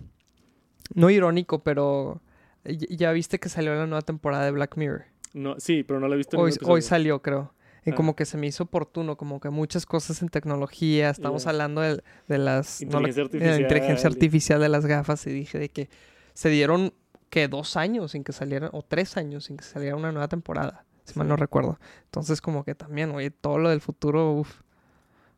[0.94, 2.20] No irónico, pero...
[2.64, 5.04] ya- viste que salió la nueva temporada de Black Mirror.
[5.32, 6.38] No, sí, pero no la he visto.
[6.38, 7.52] Hoy, hoy salió, creo.
[7.86, 11.08] Y como que se me hizo oportuno, como que muchas cosas en tecnología.
[11.10, 12.82] Estamos hablando de, de las...
[12.82, 14.12] no la- Inteligencia de la inteligencia artificial.
[14.12, 15.88] artificial de las gafas y dije de que
[16.34, 16.92] se dieron
[17.30, 20.84] que dos años sin que saliera, o tres años sin que saliera una nueva temporada,
[21.04, 21.78] si mal no recuerdo.
[22.04, 24.60] Entonces como que también, oye, todo lo del futuro, uf,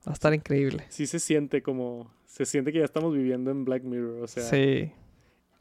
[0.06, 0.84] va a estar increíble.
[0.88, 2.10] Sí se siente como...
[2.26, 4.42] Se siente que ya estamos viviendo en Black Mirror, o sea...
[4.44, 4.92] sí,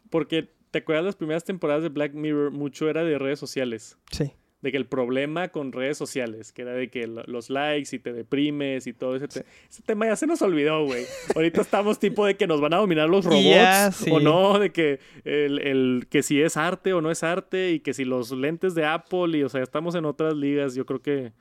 [0.10, 2.52] Porque, ¿te acuerdas las primeras temporadas de Black Mirror?
[2.52, 3.97] Mucho era de redes sociales.
[4.12, 4.32] sí.
[4.68, 8.00] De que el problema con redes sociales, que era de que lo- los likes y
[8.00, 11.06] te deprimes y todo ese, te- ese tema ya se nos olvidó, güey.
[11.36, 14.12] Ahorita estamos tipo de que nos van a dominar los robots sí.
[14.12, 17.80] o no, de que el, el- que si es arte o no es arte y
[17.80, 21.02] que si los lentes de Apple y o sea, estamos en otras ligas, yo creo
[21.02, 21.34] que En,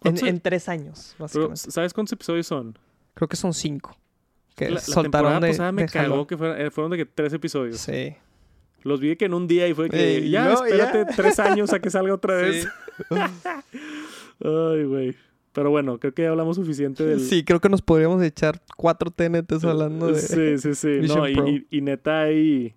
[0.00, 1.70] ¿Cuántos- en tres años, pero, básicamente.
[1.70, 2.78] ¿sabes cuántos episodios son?
[3.14, 3.96] Creo que son cinco.
[4.56, 7.04] Que La, la temporada de, pasada me de cagó que fueron, eh, fueron de que
[7.06, 7.78] tres episodios.
[7.78, 8.14] Sí.
[8.86, 11.16] Los vi que en un día y fue que ya, no, espérate ya.
[11.16, 12.62] tres años a que salga otra vez.
[12.64, 12.68] Sí.
[14.44, 15.14] Ay, güey.
[15.52, 17.20] Pero bueno, creo que ya hablamos suficiente del...
[17.20, 20.18] Sí, creo que nos podríamos echar cuatro TNTs hablando de...
[20.20, 21.00] Sí, sí, sí.
[21.08, 21.48] No, y, Pro.
[21.48, 22.74] y- y neta ahí...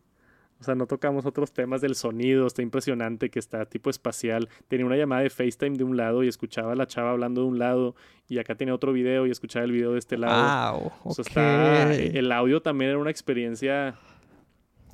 [0.61, 2.47] O sea, no tocamos otros temas del sonido.
[2.47, 4.49] Está impresionante que está tipo espacial.
[4.67, 7.47] Tenía una llamada de FaceTime de un lado y escuchaba a la chava hablando de
[7.47, 7.95] un lado.
[8.27, 10.79] Y acá tenía otro video y escuchaba el video de este lado.
[10.79, 11.27] Wow, O sea, ok.
[11.27, 11.93] está...
[11.93, 13.95] El audio también era una experiencia...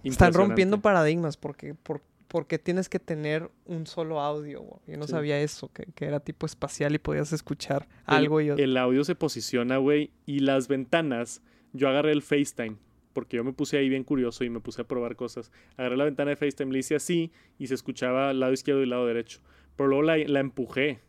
[0.09, 4.81] Están rompiendo paradigmas porque, por, porque tienes que tener un solo audio.
[4.87, 5.11] Yo no Sí.
[5.11, 8.49] sabía eso, que, que era tipo espacial y podías escuchar El- algo y.
[8.49, 11.41] El audio se posiciona, güey, y las ventanas,
[11.73, 12.77] yo agarré el FaceTime,
[13.13, 15.51] porque yo me puse ahí bien curioso y me puse a probar cosas.
[15.77, 19.05] Agarré la ventana de FaceTime, le hice así y se escuchaba lado izquierdo y lado
[19.05, 19.39] derecho.
[19.75, 20.99] Pero luego la, la empujé,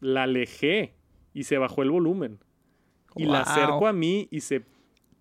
[0.00, 0.94] la alejé
[1.34, 2.38] y se bajó el volumen.
[3.16, 4.62] Y la acerco a mí y se...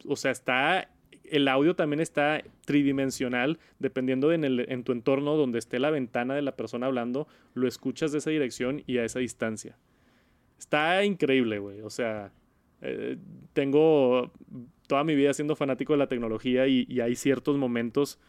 [0.07, 0.90] O sea, está...
[1.31, 5.89] El audio también está tridimensional, dependiendo de en, el- en tu entorno donde esté la
[5.89, 9.77] ventana de la persona hablando, lo escuchas de esa dirección y a esa distancia.
[10.59, 11.81] Está increíble, güey.
[11.81, 12.31] O sea,
[12.81, 13.17] eh,
[13.53, 14.31] tengo
[14.87, 18.19] toda mi vida siendo fanático de la tecnología y, y hay ciertos momentos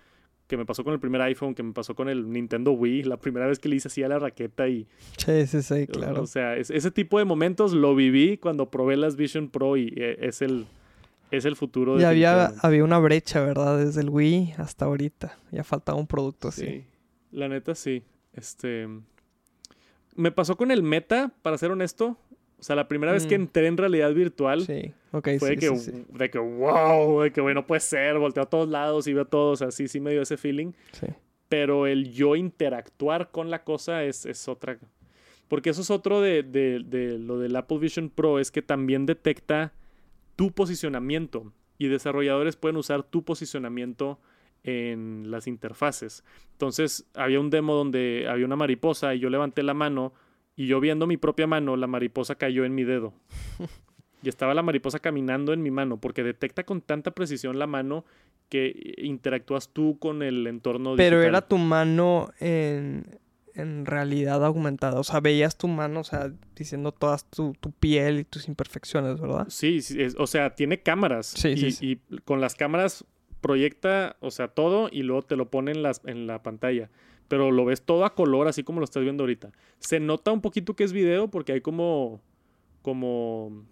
[0.47, 3.17] que me pasó con el primer iPhone, que me pasó con el Nintendo Wii, la
[3.19, 4.87] primera vez que le hice así a la raqueta y...
[5.17, 6.23] Sí, sí, sí, claro.
[6.23, 9.93] O sea, es- ese tipo de momentos lo viví cuando probé las Vision Pro y
[9.97, 10.67] eh, es el,
[11.33, 11.99] es el futuro.
[12.01, 13.79] Y había, había una brecha, ¿verdad?
[13.79, 15.37] Desde el Wii hasta ahorita.
[15.51, 16.65] Ya faltaba un producto así.
[16.67, 16.85] Sí,
[17.33, 18.03] la neta sí.
[18.35, 18.87] Este.
[20.15, 22.17] Me pasó con el Meta, para ser honesto.
[22.59, 23.43] O sea, la primera vez que Mm.
[23.43, 26.05] entré en realidad virtual Sí, ok, fue sí, de, que, sí, sí.
[26.17, 28.19] de que, wow, de que, güey, no puede ser.
[28.19, 29.51] Volteo a todos lados y veo todo.
[29.53, 30.73] O sea, sí, me dio ese feeling.
[30.93, 31.07] Sí.
[31.49, 34.79] Pero el yo interactuar con la cosa es, es otra.
[35.49, 39.07] Porque eso es otro de, de- de lo del Apple Vision Pro, es que también
[39.07, 39.73] detecta
[40.37, 41.53] tu posicionamiento.
[41.79, 44.21] Y desarrolladores pueden usar tu posicionamiento
[44.63, 46.25] en las interfaces.
[46.53, 50.13] Entonces, había un demo donde había una mariposa y yo levanté la mano
[50.55, 53.13] y yo viendo mi propia mano, la mariposa cayó en mi dedo.
[54.25, 58.05] Y estaba la mariposa caminando en mi mano, porque detecta con tanta precisión la mano
[58.49, 63.05] que interactúas tú con el entorno Pero era tu mano en,
[63.55, 64.99] en realidad aumentada.
[65.01, 69.21] O sea, veías tu mano, o sea, diciendo todas tu, tu piel y tus imperfecciones,
[69.21, 69.47] ¿verdad?
[69.49, 71.27] Sí, sí, es- o sea, tiene cámaras.
[71.27, 72.01] Sí, y, sí, sí.
[72.11, 73.05] y con las cámaras
[73.41, 76.91] proyecta, o sea, todo y luego te lo pone en, las, en la pantalla.
[77.29, 79.53] Pero lo ves todo a color, así como lo estás viendo ahorita.
[79.79, 82.21] Se nota un poquito que es video porque hay como,
[82.83, 83.65] como,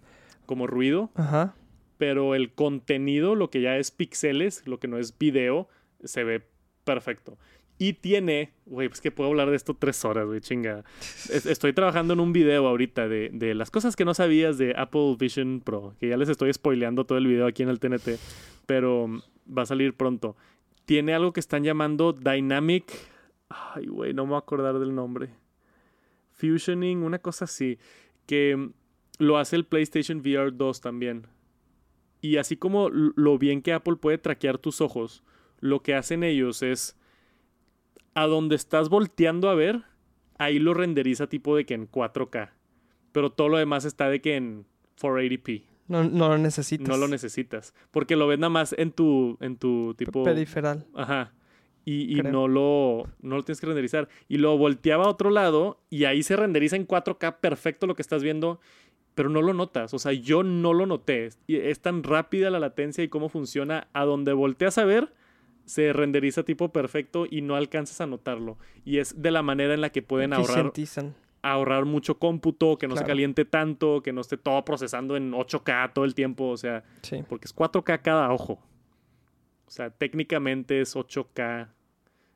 [0.45, 1.55] como ruido, Ajá.
[1.97, 5.67] pero el contenido, lo que ya es píxeles, lo que no es video,
[6.03, 6.47] se ve
[6.83, 7.37] perfecto.
[7.81, 10.83] Y tiene, güey, pues que puedo hablar de esto tres horas, güey, chinga.
[11.31, 14.75] Es- Estoy trabajando en un video ahorita de, de las cosas que no sabías de
[14.77, 18.19] Apple Vision Pro, que ya les estoy spoileando todo el video aquí en el TNT,
[18.67, 19.21] pero mm,
[19.57, 20.35] va a salir pronto.
[20.85, 22.85] Tiene algo que están llamando Dynamic,
[23.49, 25.29] ay, güey, no me voy a acordar del nombre.
[26.33, 27.79] Fusioning, una cosa así,
[28.27, 28.73] que mm,
[29.17, 31.25] lo hace el PlayStation VR 2 también.
[32.21, 35.23] Y así como lo bien que Apple puede traquear tus ojos,
[35.59, 36.95] lo que hacen ellos es
[38.13, 39.83] a donde estás volteando a ver,
[40.37, 42.51] ahí lo renderiza tipo de que en 4K.
[43.11, 44.65] Pero todo lo demás está de que en
[44.99, 45.63] 480p.
[45.87, 46.87] No, no lo necesitas.
[46.87, 47.73] No lo necesitas.
[47.91, 50.23] Porque lo ves nada más en tu, en tu tipo.
[50.23, 50.85] Periferal.
[50.93, 51.33] Ajá.
[51.83, 54.07] Y, y no, lo, no lo tienes que renderizar.
[54.29, 58.03] Y lo volteaba a otro lado y ahí se renderiza en 4K perfecto lo que
[58.03, 58.61] estás viendo,
[59.15, 59.93] pero no lo notas.
[59.93, 61.29] O sea, yo no lo noté.
[61.47, 63.87] Y es tan rápida la latencia y cómo funciona.
[63.93, 65.13] A donde volteas a ver,
[65.71, 68.57] se renderiza tipo perfecto y no alcanzas a notarlo.
[68.83, 70.73] Y es de la manera en la que pueden ahorrar,
[71.41, 75.93] ahorrar mucho cómputo, que no se caliente tanto, que no esté todo procesando en 8K
[75.93, 76.49] todo el tiempo.
[76.49, 77.23] O sea, Sí.
[77.29, 78.59] porque es 4K cada ojo.
[79.65, 81.69] O sea, técnicamente es 8K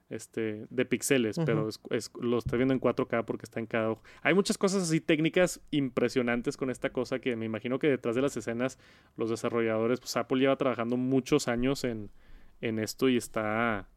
[0.09, 1.69] este, de píxeles, pero Ujú.
[1.69, 4.03] es, es- lo estoy viendo en 4K porque está en cada ojo.
[4.21, 8.21] Hay muchas cosas así técnicas impresionantes con esta cosa que me imagino que detrás de
[8.21, 8.77] las escenas
[9.17, 12.11] los desarrolladores, pues Apple lleva trabajando muchos años en,
[12.61, 13.87] en esto y está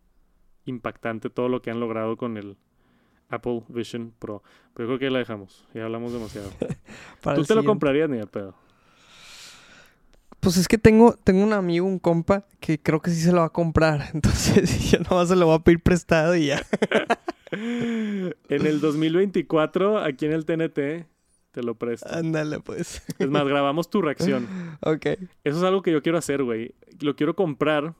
[0.64, 2.56] impactante todo lo que han logrado con el
[3.28, 4.42] Apple Vision Pro.
[4.74, 6.50] Pero yo creo que la dejamos, ya hablamos demasiado.
[7.22, 8.54] Para Tú te lo comprarías ni de pedo.
[10.40, 13.38] Pues es que tengo, tengo un amigo, un compa, que creo que sí se lo
[13.38, 14.10] va a comprar.
[14.14, 16.64] Entonces yo nomás se lo voy a pedir prestado y ya.
[17.50, 21.06] En el 2024, aquí en el TNT,
[21.50, 22.06] te lo presto.
[22.10, 23.02] Ándale, pues.
[23.18, 24.46] Es más, grabamos tu reacción.
[24.82, 25.06] ok.
[25.44, 26.74] Eso es algo que yo quiero hacer, güey.
[27.00, 27.94] Lo quiero comprar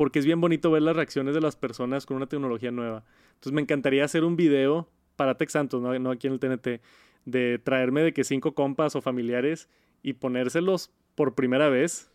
[0.00, 3.04] porque es bien bonito ver las reacciones de las personas con una tecnología nueva.
[3.34, 6.80] Entonces me encantaría hacer un video para Tech Santos, no, no aquí en el TNT,
[7.26, 9.68] de traerme de que cinco compas o familiares
[10.02, 12.10] y ponérselos por primera vez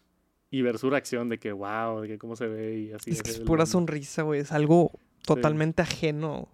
[0.49, 3.11] y ver su reacción de que wow, de que cómo se ve y así.
[3.11, 4.39] Es que es pura sonrisa, güey.
[4.41, 4.91] Es algo
[5.23, 6.49] totalmente ajeno.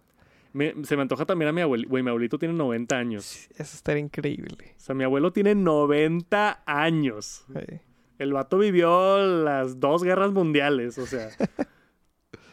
[0.51, 1.89] Me- se me antoja también a mi abuelito.
[1.89, 3.23] Güey, mi abuelito tiene 90 años.
[3.23, 4.73] Sí, Eso estaría increíble.
[4.75, 7.45] O sea, mi abuelo tiene 90 años.
[8.21, 11.29] El vato vivió las dos guerras mundiales, o sea.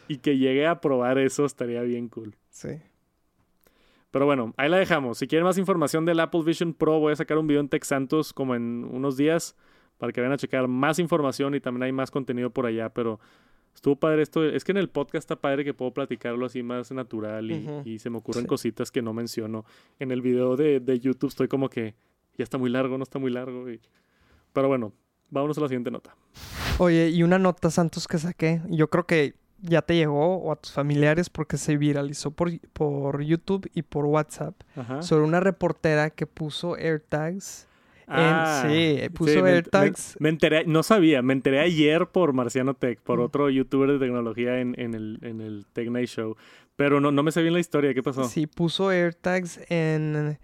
[0.07, 2.35] y que llegue a probar eso estaría bien cool.
[2.49, 2.69] Sí.
[4.11, 5.19] Pero bueno, ahí la dejamos.
[5.19, 7.83] Si quieren más información del Apple Vision Pro, voy a sacar un video en Tech
[7.83, 9.55] Santos como en unos días
[9.99, 12.89] para que vayan a checar más información y también hay más contenido por allá.
[12.89, 13.19] Pero
[13.75, 14.43] estuvo padre esto.
[14.43, 17.51] Es que en el podcast está padre que puedo platicarlo así más natural
[17.85, 18.47] y, se me ocurren Sí.
[18.47, 19.63] cositas que no menciono.
[19.99, 21.93] En el video de, de YouTube estoy como que
[22.35, 23.69] ya está muy largo, no está muy largo.
[23.69, 23.79] y-
[24.53, 24.93] Pero bueno,
[25.31, 26.15] vámonos a la siguiente nota.
[26.77, 28.61] Oye, y una nota, Santos, que saqué.
[28.69, 33.21] Yo creo que ya te llegó o a tus familiares porque se viralizó por, por
[33.21, 35.01] YouTube y por WhatsApp Ajá.
[35.01, 37.67] sobre una reportera que puso AirTags.
[38.07, 40.15] en- Ah, sí, puso me- AirTags.
[40.19, 43.23] Me, enteré, no sabía, me enteré ayer por Marciano Tech, por Mm.
[43.23, 46.35] otro youtuber de tecnología en, en el, en el Tech Night Show.
[46.75, 48.23] Pero no, no me sé bien la historia, ¿qué pasó?
[48.23, 50.39] Sí, puso AirTags en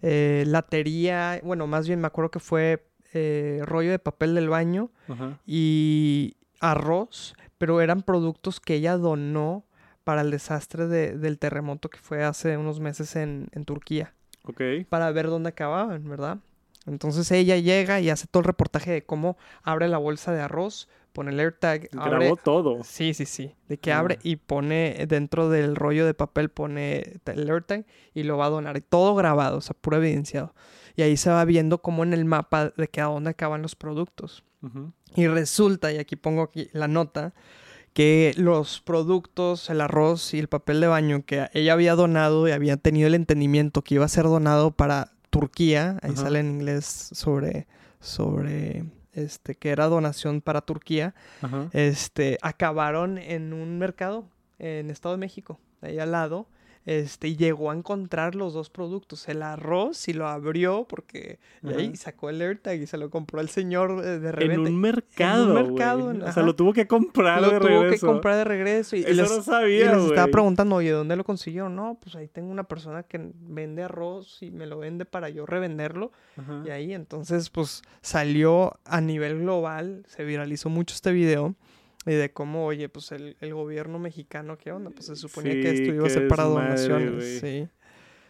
[0.00, 1.40] eh, latería.
[1.44, 5.38] Bueno, más bien me acuerdo que fue eh, rollo de papel del baño Ajá.
[5.46, 9.64] y arroz, pero eran productos que ella donó
[10.04, 14.60] para el desastre de- del terremoto que fue hace unos meses en, en Turquía, Ok.
[14.88, 16.38] para ver dónde acababan, ¿verdad?
[16.86, 20.88] Entonces ella llega y hace todo el reportaje de cómo abre la bolsa de arroz,
[21.12, 22.82] pone el AirTag, abre, Grabó todo.
[22.84, 23.54] Sí, sí, sí.
[23.68, 23.98] De que Ah.
[23.98, 28.50] abre y pone dentro del rollo de papel, pone el AirTag y lo va a
[28.50, 28.80] donar.
[28.80, 30.54] Todo grabado, o sea, puro evidenciado.
[31.00, 33.74] Y ahí se va viendo como en el mapa de que a dónde acaban los
[33.74, 34.44] productos.
[35.16, 37.32] Y resulta, y aquí pongo aquí la nota,
[37.94, 42.50] que los productos, el arroz y el papel de baño que ella había donado y
[42.50, 46.84] había tenido el entendimiento que iba a ser donado para Turquía, ahí sale en inglés
[46.84, 47.66] sobre,
[47.98, 48.84] sobre
[49.14, 51.14] este, que era donación para Turquía,
[51.72, 54.28] este, acabaron en un mercado
[54.60, 56.46] en Estado de México, ahí al lado.
[56.86, 61.74] Este, y llegó a encontrar los dos productos, el arroz y lo abrió porque y
[61.74, 64.70] ahí sacó el AirTag y se lo compró el señor eh, de En reventa.
[64.70, 65.52] un mercado.
[65.52, 66.22] mercado, güey.
[66.22, 68.06] O sea, lo tuvo que comprar lo de tuvo regreso.
[68.06, 70.90] que comprar de regreso y, y Eso les, no y sabía, les estaba preguntando, oye,
[70.90, 71.68] ¿dónde lo consiguió?
[71.68, 75.44] No, pues ahí tengo una persona que vende arroz y me lo vende para yo
[75.44, 76.12] revenderlo.
[76.64, 81.54] Y ahí entonces pues salió a nivel global, se viralizó mucho este video
[82.06, 84.90] y de cómo, oye, pues el, el gobierno mexicano, ¿qué onda?
[84.90, 87.68] Pues se suponía que esto iba a ser para donaciones, sí.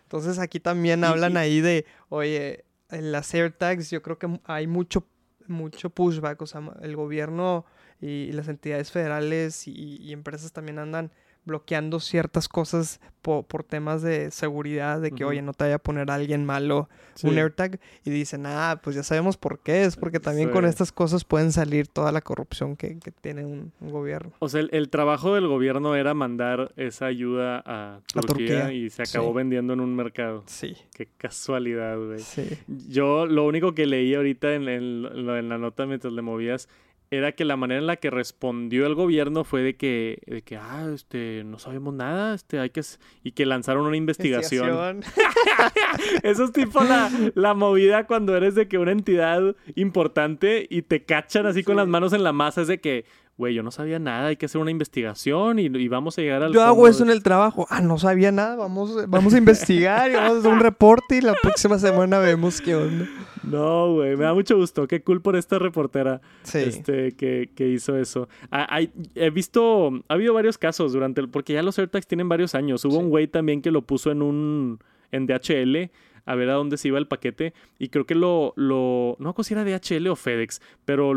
[0.02, 5.06] Entonces aquí también hablan ahí de, oye, en las AirTags yo creo que hay mucho,
[5.46, 7.64] mucho pushback, o sea, el gobierno
[8.00, 11.12] y, y las entidades federales y, y empresas también andan
[11.50, 15.78] bloqueando ciertas cosas po- por temas de seguridad, de que, oye, no te vaya a
[15.78, 17.26] poner alguien malo Sí.
[17.28, 20.90] un AirTag y dicen, ah, pues ya sabemos por qué, es porque también con estas
[20.90, 24.32] cosas pueden salir toda la corrupción que, que tiene un, un gobierno.
[24.38, 28.26] O sea, el, el trabajo del gobierno era mandar esa ayuda a Turquía,
[28.62, 29.34] Turquía, y se acabó sí.
[29.36, 30.44] vendiendo en un mercado.
[30.46, 32.20] Sí, Qué casualidad, güey.
[32.20, 32.48] sí.
[32.88, 36.68] Yo lo único que leí ahorita en, en lo- en la nota mientras le movías
[37.10, 40.56] era que la manera en la que respondió el gobierno fue de que, de que
[40.56, 42.80] ah, este, no sabemos nada, este, hay que...
[42.80, 45.02] s-", Y que lanzaron una investigación.
[46.22, 51.04] Eso es tipo la, la movida cuando eres de que una entidad importante y te
[51.04, 52.62] cachan así con las manos en la masa.
[52.62, 53.04] Es de que,
[53.40, 56.42] güey, yo no sabía nada, hay que hacer una investigación y, y vamos a llegar
[56.42, 57.66] al Yo hago eso en el trabajo.
[57.70, 58.54] Ah, no sabía nada.
[58.56, 62.60] Vamos, vamos a investigar y vamos a hacer un reporte y la próxima semana vemos
[62.60, 63.08] qué onda.
[63.42, 64.86] No, güey, me da mucho gusto.
[64.86, 66.20] Qué cool por esta reportera.
[66.42, 66.58] Sí.
[66.58, 68.28] este, que, que hizo eso.
[68.50, 72.28] Ah, hay- he visto, ha habido varios casos durante el, porque ya los AirTags tienen
[72.28, 72.84] varios años.
[72.84, 72.98] Hubo Sí.
[72.98, 74.78] un güey también que lo puso en un,
[75.10, 75.90] en DHL
[76.26, 79.44] a ver a dónde se iba el paquete y creo que lo, lo, no sé
[79.44, 81.14] si era DHL o FedEx, pero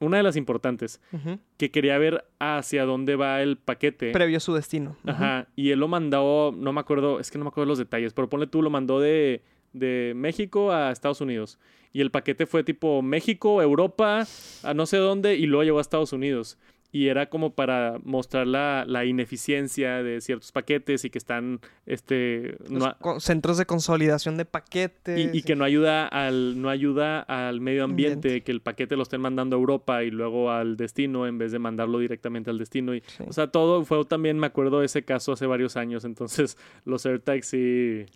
[0.00, 1.38] una de las importantes, Ujú.
[1.56, 4.12] que quería ver hacia dónde va el paquete.
[4.12, 4.96] Previo a su destino.
[5.06, 8.12] Ajá, y él lo mandó, no me acuerdo, es que no me acuerdo los detalles,
[8.14, 11.58] pero ponle tú, lo mandó de, de México a Estados Unidos.
[11.92, 14.26] Y el paquete fue tipo México, Europa,
[14.62, 16.58] a no sé dónde, y luego llegó a Estados Unidos.
[16.90, 22.56] Y era como para mostrar la, la ineficiencia de ciertos paquetes y que están este
[22.70, 25.18] no centros de consolidación de paquetes.
[25.34, 28.42] y, y que no ayuda al no ayuda al medio ambiente, Ambiente.
[28.44, 31.58] que el paquete lo estén mandando a Europa y luego al destino en vez de
[31.58, 33.24] mandarlo directamente al destino y Sí.
[33.28, 36.56] o sea todo fue también me acuerdo de ese caso hace varios años entonces
[36.86, 38.06] los AirTags sí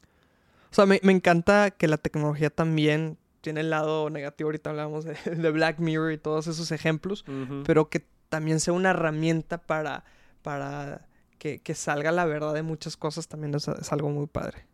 [0.71, 4.49] O sea, me, me encanta que la tecnología también tiene el lado negativo.
[4.49, 7.25] Ahorita hablamos de, de Black Mirror y todos esos ejemplos.
[7.67, 10.05] Pero que también sea una herramienta para,
[10.41, 11.07] para
[11.37, 13.29] que, que salga la verdad de muchas cosas.
[13.29, 14.65] También es, es algo muy padre.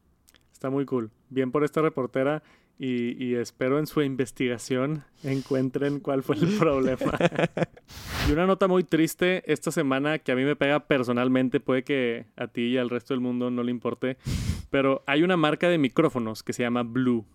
[0.53, 1.11] Está muy cool.
[1.29, 2.45] Bien por esta reportera
[2.79, 7.19] y, y espero en su investigación encuentren cuál fue el problema.
[8.29, 12.27] y una nota muy triste esta semana que a mí me pega personalmente, puede que
[12.37, 14.19] a ti y al resto del mundo no le importe,
[14.71, 17.27] pero hay una marca de micrófonos que se llama Blue.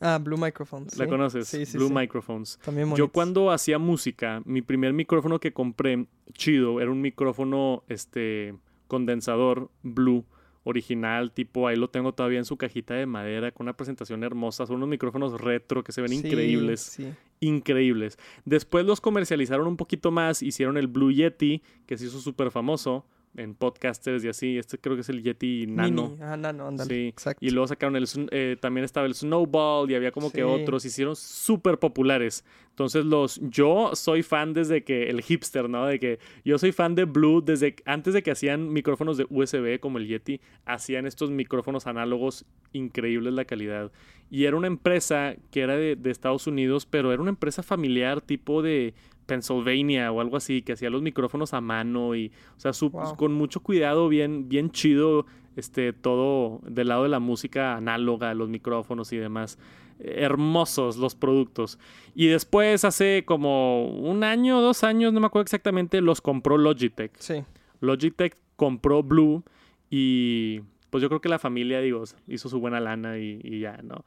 [0.00, 0.98] Ah, Blue Microphones.
[0.98, 1.48] ¿La conoces?
[1.48, 1.94] Sí, sí, Blue sí.
[1.94, 2.58] Microphones.
[2.64, 3.10] También Yo bonitos.
[3.12, 8.54] cuando hacía música, mi primer micrófono que compré, chido, era un micrófono este
[8.86, 10.24] condensador Blue
[10.66, 14.64] original, tipo ahí lo tengo todavía en su cajita de madera con una presentación hermosa,
[14.66, 17.12] son unos micrófonos retro que se ven Sí, increíbles, Sí.
[17.40, 18.18] increíbles.
[18.46, 23.04] Después los comercializaron un poquito más, hicieron el Blue Yeti, que se hizo súper famoso
[23.36, 26.10] en podcasters y así, este creo que es el Yeti Nano.
[26.10, 26.22] Mini.
[26.22, 26.88] Ah, nano, ándale.
[26.88, 27.44] Sí, Exacto.
[27.44, 31.16] Y luego sacaron el, eh, también estaba el Snowball y había como que otros, hicieron
[31.16, 32.44] súper populares.
[32.70, 35.86] Entonces los, yo soy fan desde que, el hipster, ¿no?
[35.86, 39.78] De que yo soy fan de Blue desde antes de que hacían micrófonos de USB
[39.78, 43.92] como el Yeti, hacían estos micrófonos análogos increíbles la calidad.
[44.30, 48.20] Y era una empresa que era de, de Estados Unidos, pero era una empresa familiar
[48.20, 48.94] tipo de
[49.26, 53.16] Pennsylvania o algo así, que hacía los micrófonos a mano y, o sea, su- Wow.
[53.16, 58.48] con mucho cuidado, bien, bien chido, este, todo del lado de la música análoga, los
[58.48, 59.58] micrófonos y demás.
[60.00, 61.78] Hermosos los productos.
[62.14, 67.12] Y después, hace como un año, dos años, no me acuerdo exactamente, los compró Logitech.
[67.18, 67.42] Sí.
[67.80, 69.42] Logitech compró Blue
[69.90, 70.60] y
[70.90, 74.04] pues yo creo que la familia, digo, hizo su buena lana y, y ya, ¿no?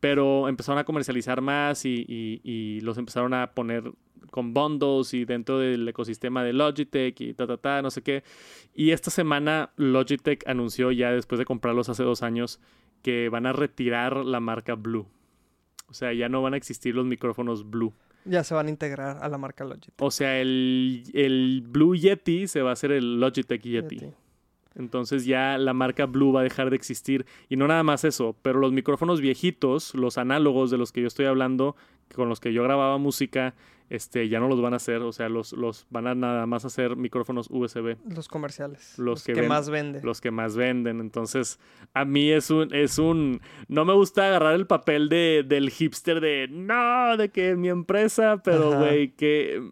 [0.00, 3.92] Pero empezaron a comercializar más y, y- y los empezaron a poner
[4.30, 8.24] con bundles y dentro del ecosistema de Logitech y ta, ta, ta, no sé qué.
[8.74, 12.60] Y esta semana Logitech anunció ya después de comprarlos hace dos años
[13.02, 15.06] que van a retirar la marca Blue.
[15.88, 17.94] O sea, ya no van a existir los micrófonos Blue.
[18.24, 19.94] Ya se van a integrar a la marca Logitech.
[19.98, 23.96] O sea, el, el Blue Yeti se va a hacer el Logitech Yeti.
[24.00, 24.14] Yeti.
[24.78, 27.26] Entonces ya la marca Blue va a dejar de existir.
[27.48, 31.06] Y no nada más eso, pero los micrófonos viejitos, los análogos de los que yo
[31.08, 31.76] estoy hablando,
[32.14, 33.54] con los que yo grababa música,
[33.90, 35.00] este, ya no los van a hacer.
[35.02, 38.98] O sea, los, los van a nada más hacer micrófonos USB, Los comerciales.
[38.98, 40.00] Los que que, ven- más vende.
[40.02, 41.00] los que más venden.
[41.00, 41.58] Entonces,
[41.94, 46.20] a mí es un, es un, no me gusta agarrar el papel de, del hipster
[46.20, 49.70] de, no, de que mi empresa, pero güey, que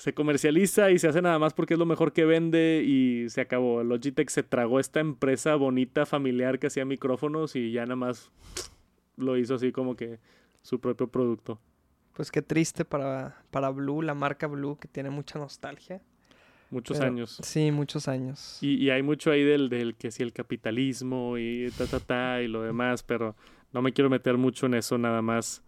[0.00, 3.42] se comercializa y se hace nada más porque es lo mejor que vende y se
[3.42, 3.84] acabó.
[3.84, 8.30] Logitech se tragó esta empresa bonita, familiar que hacía micrófonos y ya nada más
[9.18, 10.18] lo hizo así como que
[10.62, 11.60] su propio producto.
[12.14, 16.00] Pues qué triste para, para Blue, la marca Blue, que tiene mucha nostalgia.
[16.70, 17.38] Muchos Pero- años.
[17.42, 18.56] Sí, muchos años.
[18.62, 22.40] Y, y hay mucho ahí del, del que sí el capitalismo y ta, ta, ta
[22.42, 23.36] y lo demás, pero
[23.72, 25.62] no me quiero meter mucho en eso nada más.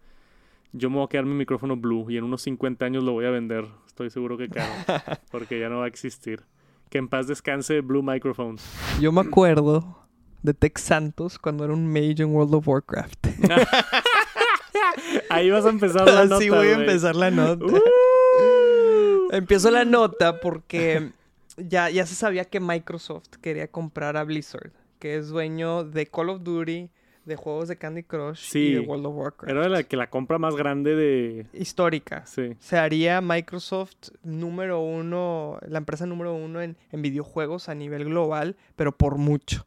[0.75, 3.25] Yo me voy a quedar mi micrófono Blue y en unos 50 años lo voy
[3.25, 3.67] a vender.
[3.85, 4.71] Estoy seguro que caro,
[5.31, 6.41] porque ya no va a existir.
[6.89, 8.65] Que en paz descanse Blue Microphones.
[8.99, 9.99] Yo me acuerdo
[10.41, 13.27] de Tex Santos cuando era un mage en World of Warcraft.
[15.29, 16.37] Ahí vas a empezar la nota.
[16.37, 17.65] Así voy a empezar la nota.
[17.65, 19.31] Uh.
[19.31, 21.11] Empiezo la nota porque
[21.57, 26.29] ya, ya se sabía que Microsoft quería comprar a Blizzard, que es dueño de Call
[26.29, 26.89] of Duty,
[27.25, 28.59] de juegos de Candy Crush Sí.
[28.59, 29.51] y de World of Warcraft.
[29.51, 31.45] Era la que la compra más grande de...
[31.53, 32.25] Histórica.
[32.25, 32.55] Sí.
[32.59, 38.55] Se haría Microsoft número uno, la empresa número uno en, en videojuegos a nivel global,
[38.75, 39.65] pero por mucho.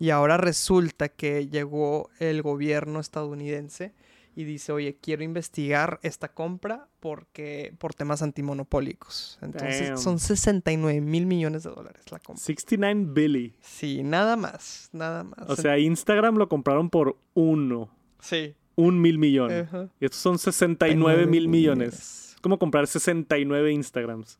[0.00, 3.92] Y ahora resulta que llegó el gobierno estadounidense
[4.38, 9.36] y dice, oye, quiero investigar esta compra porque por temas antimonopólicos.
[9.42, 9.98] Entonces Damn.
[9.98, 12.40] son 69 mil millones de dólares la compra.
[12.40, 13.56] 69 Billy.
[13.60, 15.50] Sí, nada más, nada más.
[15.50, 17.90] O sea, Instagram lo compraron por uno.
[18.20, 18.54] sí.
[18.76, 19.50] Un mil millón.
[19.50, 19.88] Ajá.
[19.98, 22.34] Y estos son 69 mil millones.
[22.34, 24.38] Es como comprar 69 Instagrams.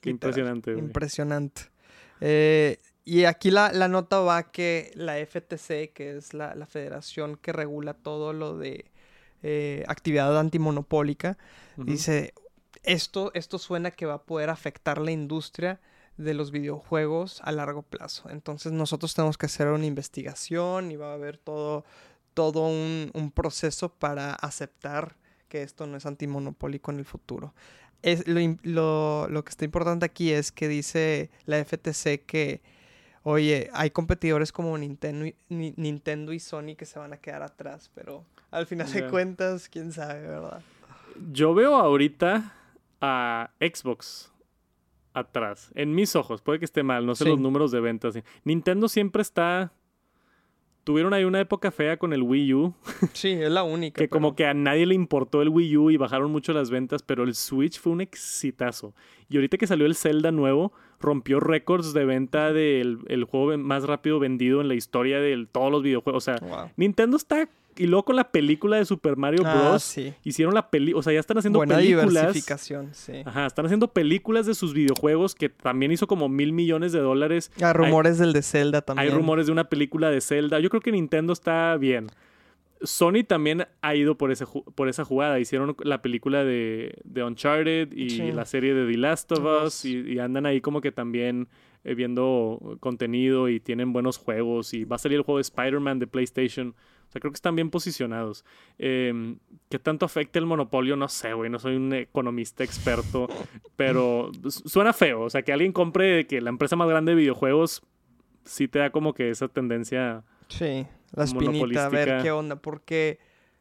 [0.00, 0.72] Qué impresionante.
[0.72, 1.60] Impresionante.
[2.22, 7.36] Eh, y aquí la, la nota va que la FTC, que es la, la federación
[7.36, 8.90] que regula todo lo de
[9.42, 11.38] eh, actividad antimonopólica,
[11.76, 12.34] dice,
[12.82, 15.80] esto, esto suena que va a poder afectar la industria
[16.18, 18.28] de los videojuegos a largo plazo.
[18.30, 21.84] Entonces nosotros tenemos que hacer una investigación y va a haber todo,
[22.34, 25.16] todo un, un proceso para aceptar
[25.48, 27.54] que esto no es antimonopólico en el futuro.
[28.02, 32.62] es lo, lo- lo que está importante aquí es que dice la FTC que,
[33.28, 37.42] oye, hay competidores como Nintendo y, Ni- Nintendo y Sony que se van a quedar
[37.42, 40.62] atrás, pero al final de cuentas, quién sabe, ¿verdad?
[41.32, 42.52] Yo veo ahorita
[43.00, 44.30] a Xbox
[45.12, 47.30] atrás, en mis ojos, puede que esté mal, no sé Sí.
[47.30, 48.14] los números de ventas.
[48.44, 49.72] Nintendo siempre está...
[50.86, 52.74] Tuvieron ahí una época fea con el Wii U,
[53.12, 53.98] Sí, es la única.
[54.00, 57.02] que como que a nadie le importó el Wii U y bajaron mucho las ventas,
[57.02, 58.94] pero el Switch fue un exitazo.
[59.28, 63.82] Y ahorita que salió el Zelda nuevo, rompió récords de venta del el juego más
[63.82, 66.22] rápido vendido en la historia de todos los videojuegos.
[66.28, 66.70] O sea, Wow.
[66.76, 67.48] Nintendo está...
[67.76, 69.82] Y luego con la película de Super Mario Ah, Bros.
[69.82, 70.14] sí.
[70.24, 70.92] Hicieron la peli...
[70.94, 72.08] O sea, ya están haciendo Buena películas...
[72.12, 73.12] diversificación, sí.
[73.24, 77.50] Ajá, están haciendo películas de sus videojuegos que también hizo como mil millones de dólares.
[77.60, 79.08] Hay rumores del de Zelda también.
[79.08, 80.58] Hay rumores de una película de Zelda.
[80.60, 82.08] Yo creo que Nintendo está bien.
[82.82, 85.40] Sony también ha ido por, ese por esa jugada.
[85.40, 88.32] Hicieron la película de, de Uncharted y Sí.
[88.32, 89.64] la serie de The Last of.
[89.64, 91.48] Us y, y andan ahí como que también
[91.84, 95.98] eh, viendo contenido y tienen buenos juegos y va a salir el juego de Spider-Man
[96.00, 96.74] de PlayStation.
[97.08, 98.44] O sea, creo que están bien posicionados.
[98.78, 99.36] Eh,
[99.68, 100.96] ¿Qué tanto afecta el monopolio?
[100.96, 101.48] No sé, güey.
[101.50, 103.28] No soy un economista experto,
[103.76, 105.22] pero su- suena feo.
[105.22, 107.82] O sea, que alguien compre que la empresa más grande de videojuegos
[108.44, 110.24] sí te da como que esa tendencia.
[110.48, 113.18] Sí, la espinita, a ver qué onda, porque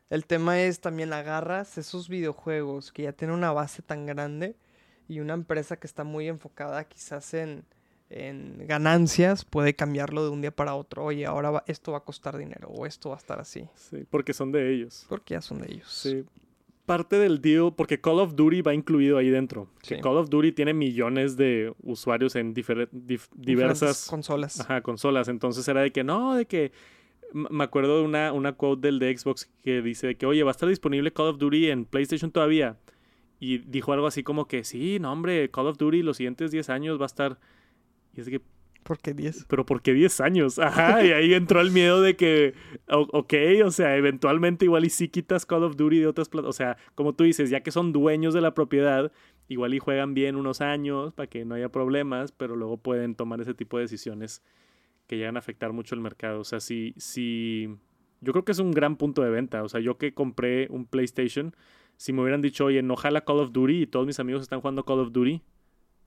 [0.10, 4.56] el tema es también agarras esos videojuegos que ya tienen una base tan grande
[5.08, 7.64] y una empresa que está muy enfocada quizás en,
[8.10, 11.03] en ganancias puede cambiarlo de un día para otro.
[11.06, 14.06] Oye, ahora va- esto va a costar dinero o esto va a estar así, Sí,
[14.10, 15.06] porque son de ellos.
[15.10, 15.88] porque ya son de ellos.
[15.89, 16.24] Sí.
[16.86, 19.68] Parte del deal, porque Call of Duty va incluido ahí dentro.
[19.82, 20.01] Que Sí.
[20.01, 24.60] Call of Duty tiene millones de usuarios en difere- dif- Diferentes diversas consolas.
[24.60, 25.28] Ajá, consolas.
[25.28, 26.72] Entonces era de que no, de que.
[27.34, 30.51] Me acuerdo de una, una quote del de Xbox que dice de que, oye, va
[30.51, 32.78] a estar disponible Call of Duty en PlayStation todavía.
[33.39, 36.70] Y dijo algo así como que, sí, no, hombre, Call of Duty los siguientes 10
[36.70, 37.39] años va a estar.
[38.16, 38.41] Y es que,
[38.84, 39.45] Porque 10.
[39.49, 40.59] pero ¿por qué 10 años?
[40.59, 42.53] Ajá, y ahí entró el miedo de que,
[42.88, 43.34] ok,
[43.66, 46.55] o sea, eventualmente igual y sí quitas Call of Duty de otras plataformas.
[46.55, 49.11] O sea, como tú dices, ya que son dueños de la propiedad,
[49.47, 53.41] igual y juegan bien unos años para que no haya problemas, pero luego pueden tomar
[53.41, 54.41] ese tipo de decisiones
[55.07, 56.39] que llegan a afectar mucho el mercado.
[56.39, 57.68] O sea, si, si,
[58.22, 59.63] yo creo que es un gran punto de venta.
[59.63, 61.55] O sea, yo que compré un PlayStation,
[61.97, 64.61] si me hubieran dicho, oye, no jala Call of Duty y todos mis amigos están
[64.61, 65.41] jugando Call of Duty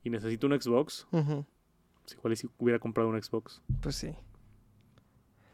[0.05, 1.45] y necesito un Xbox, Ujú,
[2.09, 3.61] pues igual y si hubiera comprado un Xbox.
[3.83, 4.15] Pues sí.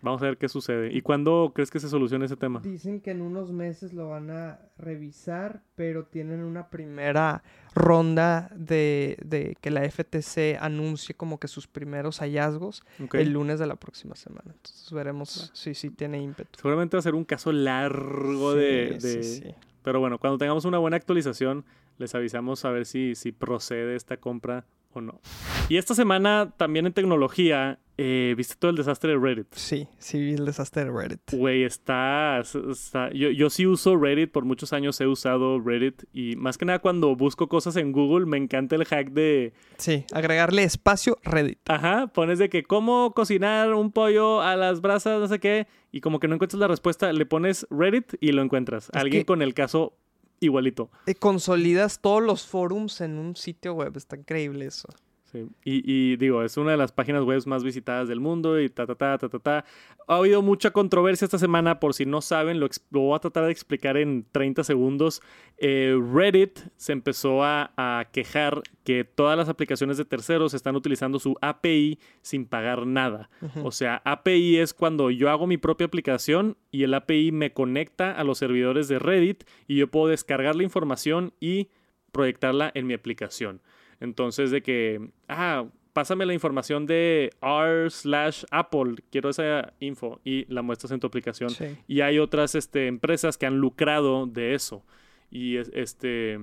[0.02, 0.92] Vamos a ver qué sucede.
[0.92, 2.60] ¿Y cuándo crees que se solucione ese tema?
[2.60, 7.42] Dicen que en unos meses lo van a revisar, pero tienen una primera
[7.74, 12.82] ronda de, de que la FTC anuncie como que sus primeros hallazgos
[13.14, 14.52] el lunes de la próxima semana.
[14.54, 16.58] Entonces veremos si sí tiene ímpetu.
[16.58, 18.96] Seguramente va a ser un caso largo Sí, de...
[19.00, 19.54] sí, de- sí.
[19.82, 21.64] Pero bueno, cuando tengamos una buena actualización,
[21.96, 25.20] les avisamos a ver si, si procede esta compra o no.
[25.68, 29.46] Y esta semana también en tecnología, eh, ¿viste todo el desastre de Reddit?
[29.52, 31.20] Sí, sí vi el desastre de Reddit.
[31.32, 32.40] Güey, está...
[32.40, 36.64] está- yo, yo sí uso Reddit, por muchos años he usado Reddit y más que
[36.64, 39.52] nada cuando busco cosas en Google me encanta el hack de...
[39.78, 41.58] Sí, agregarle espacio Reddit.
[41.68, 46.00] Ajá, pones de que cómo cocinar un pollo a las brasas, no sé qué, y
[46.00, 48.90] como que no encuentras la respuesta, le pones Reddit y lo encuentras.
[48.92, 49.96] Alguien que- con el caso
[50.40, 50.90] igualito.
[51.18, 53.96] Consolidas todos los forums en un sitio web.
[53.96, 54.88] Está increíble eso.
[55.34, 55.48] Sí.
[55.64, 58.86] Y, y digo, es una de las páginas web más visitadas del mundo y ta,
[58.86, 59.64] ta, ta, ta, ta, ta.
[60.06, 63.50] Ha habido mucha controversia esta semana, por si no saben, lo, voy a tratar de
[63.50, 65.22] explicar en 30 segundos.
[65.58, 71.18] Eh, Reddit se empezó a, a quejar que todas las aplicaciones de terceros están utilizando
[71.18, 73.28] su API sin pagar nada.
[73.64, 78.12] O sea, API es cuando yo hago mi propia aplicación y el API me conecta
[78.12, 81.70] a los servidores de Reddit y yo puedo descargar la información y
[82.12, 83.60] proyectarla en mi aplicación.
[84.00, 90.44] Entonces, de que, ah, pásame la información de r slash Apple, quiero esa info y
[90.52, 91.50] la muestras en tu aplicación.
[91.50, 91.76] Sí.
[91.86, 94.84] Y hay otras este, empresas que han lucrado de eso.
[95.30, 96.38] Y es- este,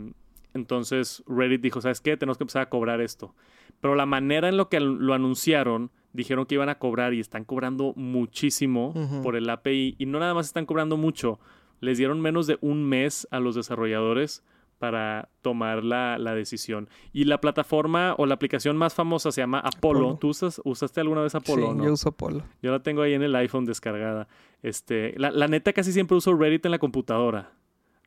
[0.53, 2.17] entonces Reddit dijo, ¿sabes qué?
[2.17, 3.33] Tenemos que empezar a cobrar esto.
[3.79, 7.45] Pero la manera en lo que lo anunciaron, dijeron que iban a cobrar y están
[7.45, 8.93] cobrando muchísimo
[9.23, 9.95] por el API.
[9.97, 11.39] Y no nada más están cobrando mucho,
[11.79, 14.43] les dieron menos de un mes a los desarrolladores
[14.81, 16.89] para tomar la, la decisión.
[17.13, 19.99] Y la plataforma o la aplicación más famosa se llama Apollo.
[19.99, 20.17] Apollo.
[20.17, 21.67] ¿Tú usas- usaste alguna vez Apollo?
[21.71, 21.85] Sí, no?
[21.85, 22.43] yo uso Polo.
[22.63, 24.27] Yo la tengo ahí en el iPhone descargada.
[24.63, 27.51] Este, la, la neta casi siempre uso Reddit en la computadora.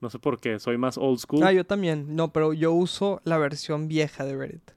[0.01, 1.45] No sé por qué, soy más old school.
[1.45, 2.17] Ah, yo también.
[2.17, 4.71] No, pero yo uso la versión vieja de Reddit.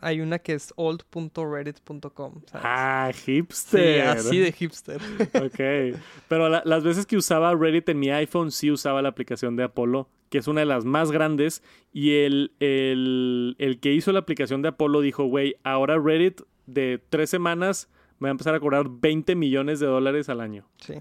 [0.00, 2.42] Hay una que es old.reddit.com.
[2.52, 4.06] Ah, Sí, hipster.
[4.08, 5.00] así de hipster.
[5.34, 5.98] Ok.
[6.28, 9.64] Pero la- las veces que usaba Reddit en mi iPhone, sí usaba la aplicación de
[9.64, 11.62] Apollo, que es una de las más grandes.
[11.92, 17.00] Y el, el, el que hizo la aplicación de Apolo dijo, güey, ahora Reddit de
[17.08, 20.66] tres semanas me va a empezar a cobrar 20 millones de dólares al año.
[20.78, 20.94] Sí.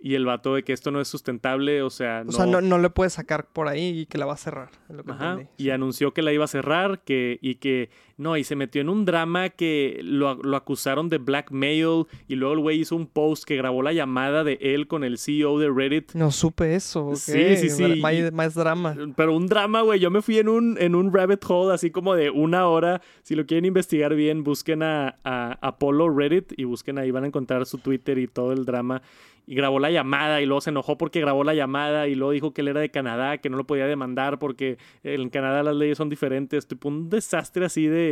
[0.00, 2.78] Y el vato de que esto no es sustentable, o sea, O sea, no, no
[2.78, 4.70] le puedes sacar por ahí y que la va a cerrar.
[4.88, 8.36] es lo que Ajá, y anunció que la iba a cerrar, que, y que, no,
[8.36, 12.60] y se metió en un drama que lo, lo acusaron de blackmail, y luego el
[12.60, 16.12] güey hizo un post que grabó la llamada de él con el CEO de Reddit.
[16.14, 17.14] No supe eso.
[17.16, 18.00] Sí, sí, sí.
[18.00, 18.96] Más, más drama.
[19.16, 22.14] Pero un drama, güey, yo me fui en un, en un rabbit hole así como
[22.14, 23.00] de una hora.
[23.22, 27.28] Si lo quieren investigar bien, busquen a, a Apollo Reddit y busquen ahí, van a
[27.28, 29.02] encontrar su Twitter y todo el drama.
[29.46, 32.54] Y grabó la llamada y luego se enojó porque grabó la llamada y luego dijo
[32.54, 35.98] que él era de Canadá, que no lo podía demandar porque en Canadá las leyes
[35.98, 36.66] son diferentes.
[36.66, 38.03] Tipo un desastre así de,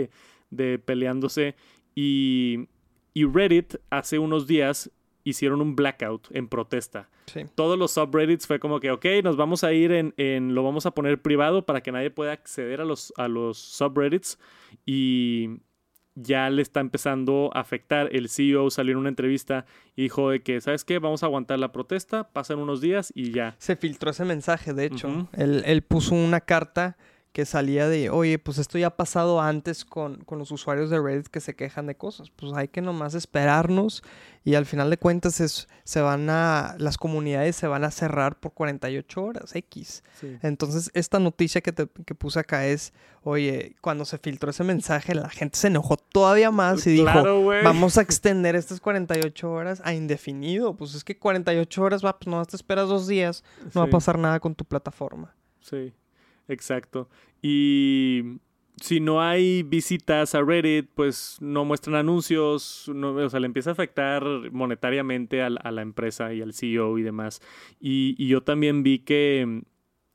[0.51, 1.55] de peleándose.
[1.95, 2.69] Y,
[3.15, 4.91] y Reddit hace unos días
[5.25, 7.43] hicieron un blackout en protesta Sí.
[7.55, 10.87] todos los subreddits fue como que, ok, nos vamos a ir en, en- lo vamos
[10.87, 14.41] a poner privado para que nadie pueda acceder a los, a los subreddits
[14.85, 15.61] y
[16.17, 18.09] ya le está empezando a afectar.
[18.13, 19.65] El CEO salió en una entrevista
[19.95, 20.99] y dijo de que, ¿sabes qué?
[20.99, 23.55] Vamos a aguantar la protesta, pasan unos días y ya.
[23.59, 25.29] Se filtró ese mensaje, de hecho.
[25.35, 26.97] Él, él puso una carta
[27.33, 31.01] que salía de, oye, pues esto ya ha pasado antes con, con los usuarios de
[31.01, 32.31] Reddit que se quejan de cosas.
[32.31, 34.03] Pues hay que nomás esperarnos
[34.45, 38.39] y al final de cuentas es, se van a, las comunidades se van a cerrar
[38.39, 40.03] por 48 horas, X.
[40.43, 45.15] Entonces, esta noticia que, te, que puse acá es, oye, cuando se filtró ese mensaje,
[45.15, 49.95] la gente se enojó todavía más y dijo, vamos a extender estas 48 horas a
[49.95, 50.77] indefinido.
[50.77, 53.43] Pues es que 48 horas, va, pues nomás te esperas dos días,
[53.75, 55.35] no va a pasar nada con tu plataforma.
[55.61, 55.95] Sí,
[56.53, 57.09] exacto.
[57.41, 58.39] Y
[58.81, 63.71] si no hay visitas a Reddit, pues no muestran anuncios, no, o sea, le empieza
[63.71, 67.41] a afectar monetariamente a, la- a la empresa y al CEO y demás.
[67.81, 69.63] Y, y yo también vi que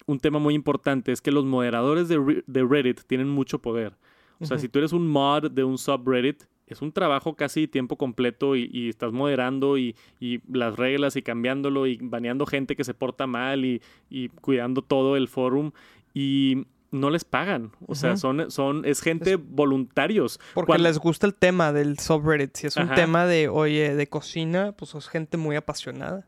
[0.05, 3.93] un tema muy importante es que los moderadores de, Re- de Reddit tienen mucho poder.
[4.39, 7.97] O sea, si tú eres un mod de un subreddit, es un trabajo casi tiempo
[7.97, 12.83] completo y, y estás moderando y, y las reglas y cambiándolo y baneando gente que
[12.83, 15.71] se porta mal y, y cuidando todo el forum
[16.13, 17.71] y no les pagan.
[17.85, 20.39] O sea, son, son, es gente voluntarios.
[20.53, 22.55] Porque Cuando- les gusta el tema del subreddit.
[22.55, 26.25] Si es un tema de, oye, de cocina, pues es gente muy apasionada.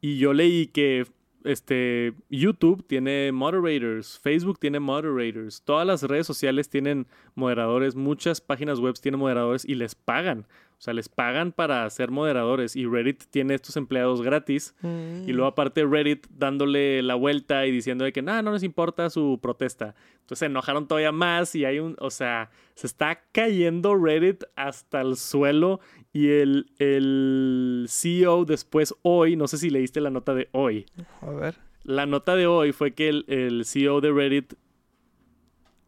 [0.00, 1.06] Y yo leí que
[1.44, 8.80] este, YouTube tiene moderators, Facebook tiene moderators, todas las redes sociales tienen moderadores, muchas páginas
[8.80, 10.46] web tienen moderadores y les pagan.
[10.76, 14.74] O sea, les pagan para ser moderadores y Reddit tiene estos empleados gratis.
[14.82, 19.08] Y luego aparte Reddit dándole la vuelta y diciendo de que nada, no les importa
[19.08, 19.94] su protesta.
[20.16, 25.00] Entonces se enojaron todavía más y hay un, o sea, se está cayendo Reddit hasta
[25.00, 25.80] el suelo
[26.14, 30.86] y el, el CEO después hoy, no sé si leíste la nota de hoy,
[31.20, 31.56] A ver.
[31.82, 34.54] la nota de hoy fue que el, el CEO de Reddit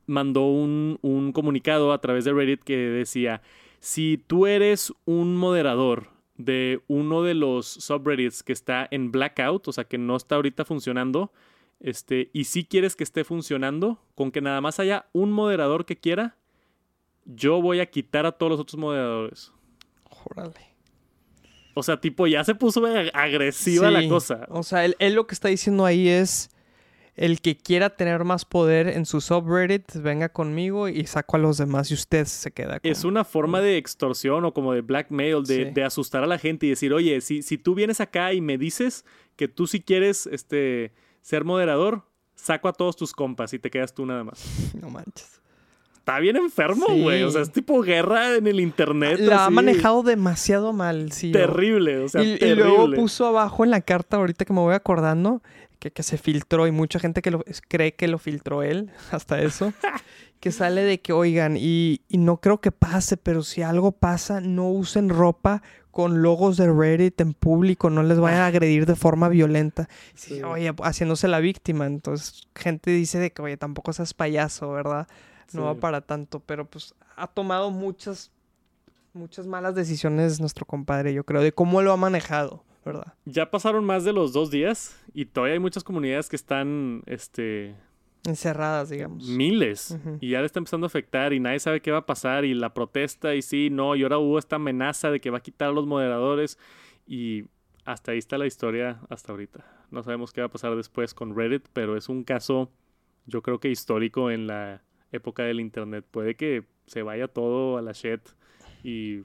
[0.07, 3.41] mandó un, un comunicado a través de Reddit que decía,
[3.81, 9.73] si tú eres un moderador de uno de los subreddits que está en blackout, o
[9.73, 11.33] sea que no está ahorita funcionando,
[11.81, 15.97] este, y si quieres que esté funcionando, con que nada más haya un moderador que
[15.97, 16.37] quiera,
[17.25, 19.53] yo voy a quitar a todos los otros moderadores.
[20.25, 20.75] Órale.
[21.75, 24.47] O sea, tipo, ya se puso ag- agresiva la cosa.
[24.49, 26.49] O sea, él, él lo que está diciendo ahí es
[27.17, 31.57] el que quiera tener más poder en su subreddit, venga conmigo y saco a los
[31.59, 32.91] demás y usted se queda con...
[32.91, 35.71] Es una forma de extorsión o como de blackmail, de, Sí.
[35.73, 38.59] de asustar a la gente y decir, oye, si, si tú vienes acá y me
[38.59, 39.05] dices
[39.37, 40.93] que tú sí quieres este,
[41.23, 42.03] ser moderador,
[42.35, 44.43] saco a todos tus compas y te quedas tú nada más.
[44.81, 45.41] No manches.
[46.07, 47.03] Está bien enfermo, Sí.
[47.03, 47.25] güey.
[47.25, 49.19] O sea, es tipo guerra en el internet.
[49.19, 51.33] La ha manejado demasiado mal, sí.
[51.33, 52.65] Terrible, o sea, y, y terrible.
[52.69, 55.43] luego puso abajo en la carta, ahorita que me voy acordando,
[55.81, 59.43] que, que se filtró y mucha gente que lo, cree que lo filtró él, hasta
[59.43, 59.73] eso,
[60.39, 64.41] que sale de que, oigan, y, y no creo que pase, pero si algo pasa,
[64.41, 68.95] no usen ropa con logos de Reddit en público, no les vayan a agredir de
[68.95, 69.89] forma violenta.
[70.15, 70.41] Sí.
[70.45, 75.09] Oye, haciéndose la víctima, entonces gente dice de que, oye, tampoco seas payaso, ¿verdad?
[75.53, 78.31] No va para tanto, pero pues ha tomado muchas,
[79.13, 83.15] muchas malas decisiones nuestro compadre, yo creo, de cómo lo ha manejado, ¿verdad?
[83.25, 87.75] Ya pasaron más de los dos días y todavía hay muchas comunidades que están, este,
[88.25, 89.29] Encerradas, digamos.
[89.29, 92.45] miles y ya le está empezando a afectar y nadie sabe qué va a pasar
[92.45, 95.43] y la protesta y sí, no, y ahora hubo esta amenaza de que va a
[95.43, 96.59] quitar a los moderadores
[97.07, 97.45] y
[97.85, 99.65] hasta ahí está la historia hasta ahorita.
[99.93, 102.69] No sabemos qué va a pasar después con Reddit, pero es un caso
[103.27, 104.83] yo creo que histórico en la
[105.13, 106.05] época del internet.
[106.11, 108.21] Puede que se vaya todo a la shit
[108.83, 109.23] y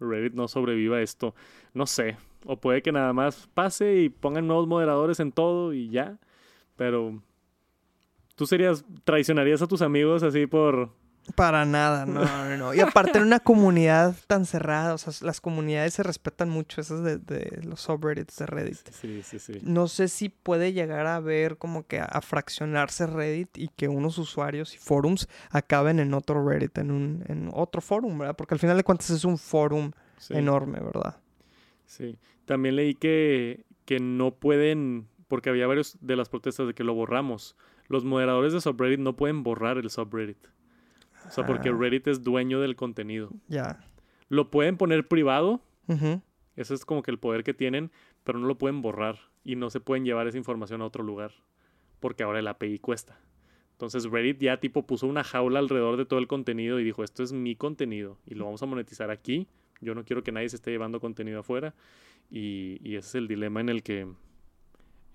[0.00, 1.34] Reddit no sobreviva esto.
[1.72, 5.88] No sé, o puede que nada más pase y pongan nuevos moderadores en todo y
[5.88, 6.18] ya,
[6.76, 7.20] pero
[8.34, 10.90] ¿Tú serías, traicionarías a tus amigos así por...
[11.36, 12.74] Para nada, no, no, no.
[12.74, 17.02] Y aparte en una comunidad tan cerrada, o sea, las comunidades se respetan mucho, esas
[17.02, 18.76] de, de los subreddits de Reddit.
[18.92, 19.60] Sí, sí, sí.
[19.62, 23.88] No sé si puede llegar a ver como que a, a fraccionarse Reddit y que
[23.88, 28.36] unos usuarios y forums acaben en otro Reddit, en un en otro forum, ¿verdad?
[28.36, 30.34] Porque al final de cuentas es un forum Sí.
[30.34, 31.16] enorme, ¿verdad?
[31.86, 32.16] Sí.
[32.44, 36.94] También leí que, que no pueden, porque había varios de las protestas de que lo
[36.94, 37.56] borramos.
[37.88, 40.38] Los moderadores de subreddit no pueden borrar el subreddit.
[41.26, 41.76] O sea, porque Ah.
[41.78, 43.30] Reddit es dueño del contenido.
[43.48, 43.84] Ya.
[44.28, 46.20] Lo pueden poner privado, Ujú.
[46.56, 47.90] ese es como que el poder que tienen,
[48.24, 51.32] pero no lo pueden borrar y no se pueden llevar esa información a otro lugar,
[52.00, 53.18] porque ahora el API cuesta.
[53.72, 57.22] Entonces Reddit ya tipo puso una jaula alrededor de todo el contenido y dijo, esto
[57.22, 59.48] es mi contenido y lo vamos a monetizar aquí.
[59.80, 61.74] Yo no quiero que nadie se esté llevando contenido afuera
[62.30, 64.06] y, y ese es el dilema en el que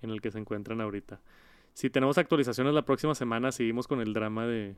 [0.02, 1.20] en el que se encuentran ahorita.
[1.74, 4.74] Si tenemos actualizaciones la próxima semana, seguimos con el drama de,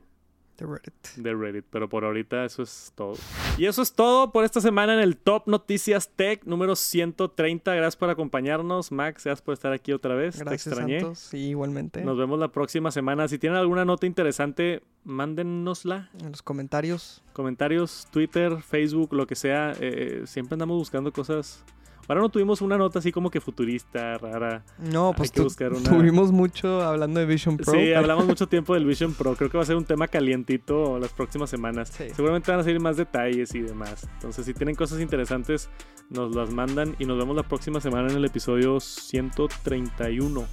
[0.59, 1.09] De Reddit.
[1.16, 3.14] de Reddit, pero por ahorita eso es todo.
[3.59, 7.74] Y eso es todo por esta semana en el Top Noticias Tech número 130.
[7.74, 10.38] Gracias por acompañarnos, Max, gracias por estar aquí otra vez.
[10.38, 11.00] Gracias, Te extrañé.
[11.00, 11.18] Santos.
[11.18, 12.03] Sí, igualmente.
[12.05, 13.26] Nos vemos la próxima semana.
[13.28, 16.11] Si tienen alguna nota interesante, mándennosla.
[16.20, 17.22] En los comentarios.
[17.32, 19.72] Comentarios, Twitter, Facebook, lo que sea.
[19.80, 21.64] Eh, siempre andamos buscando cosas.
[22.09, 24.64] Ahora no tuvimos una nota así como que futurista, rara.
[24.78, 27.66] No, Hay pues que tu- buscar una- tuvimos mucho hablando de Vision Pro.
[27.72, 29.34] Sí, pero- hablamos mucho tiempo del Vision Pro.
[29.36, 31.90] Creo que va a ser un tema calientito las próximas semanas.
[31.96, 32.05] Sí.
[32.14, 34.09] Seguramente van a salir más detalles y demás.
[34.14, 35.70] Entonces, si tienen cosas interesantes,
[36.11, 40.44] nos las mandan y nos vemos la próxima semana en el episodio 131.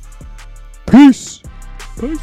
[0.85, 1.41] Peace.
[1.99, 2.21] Peace.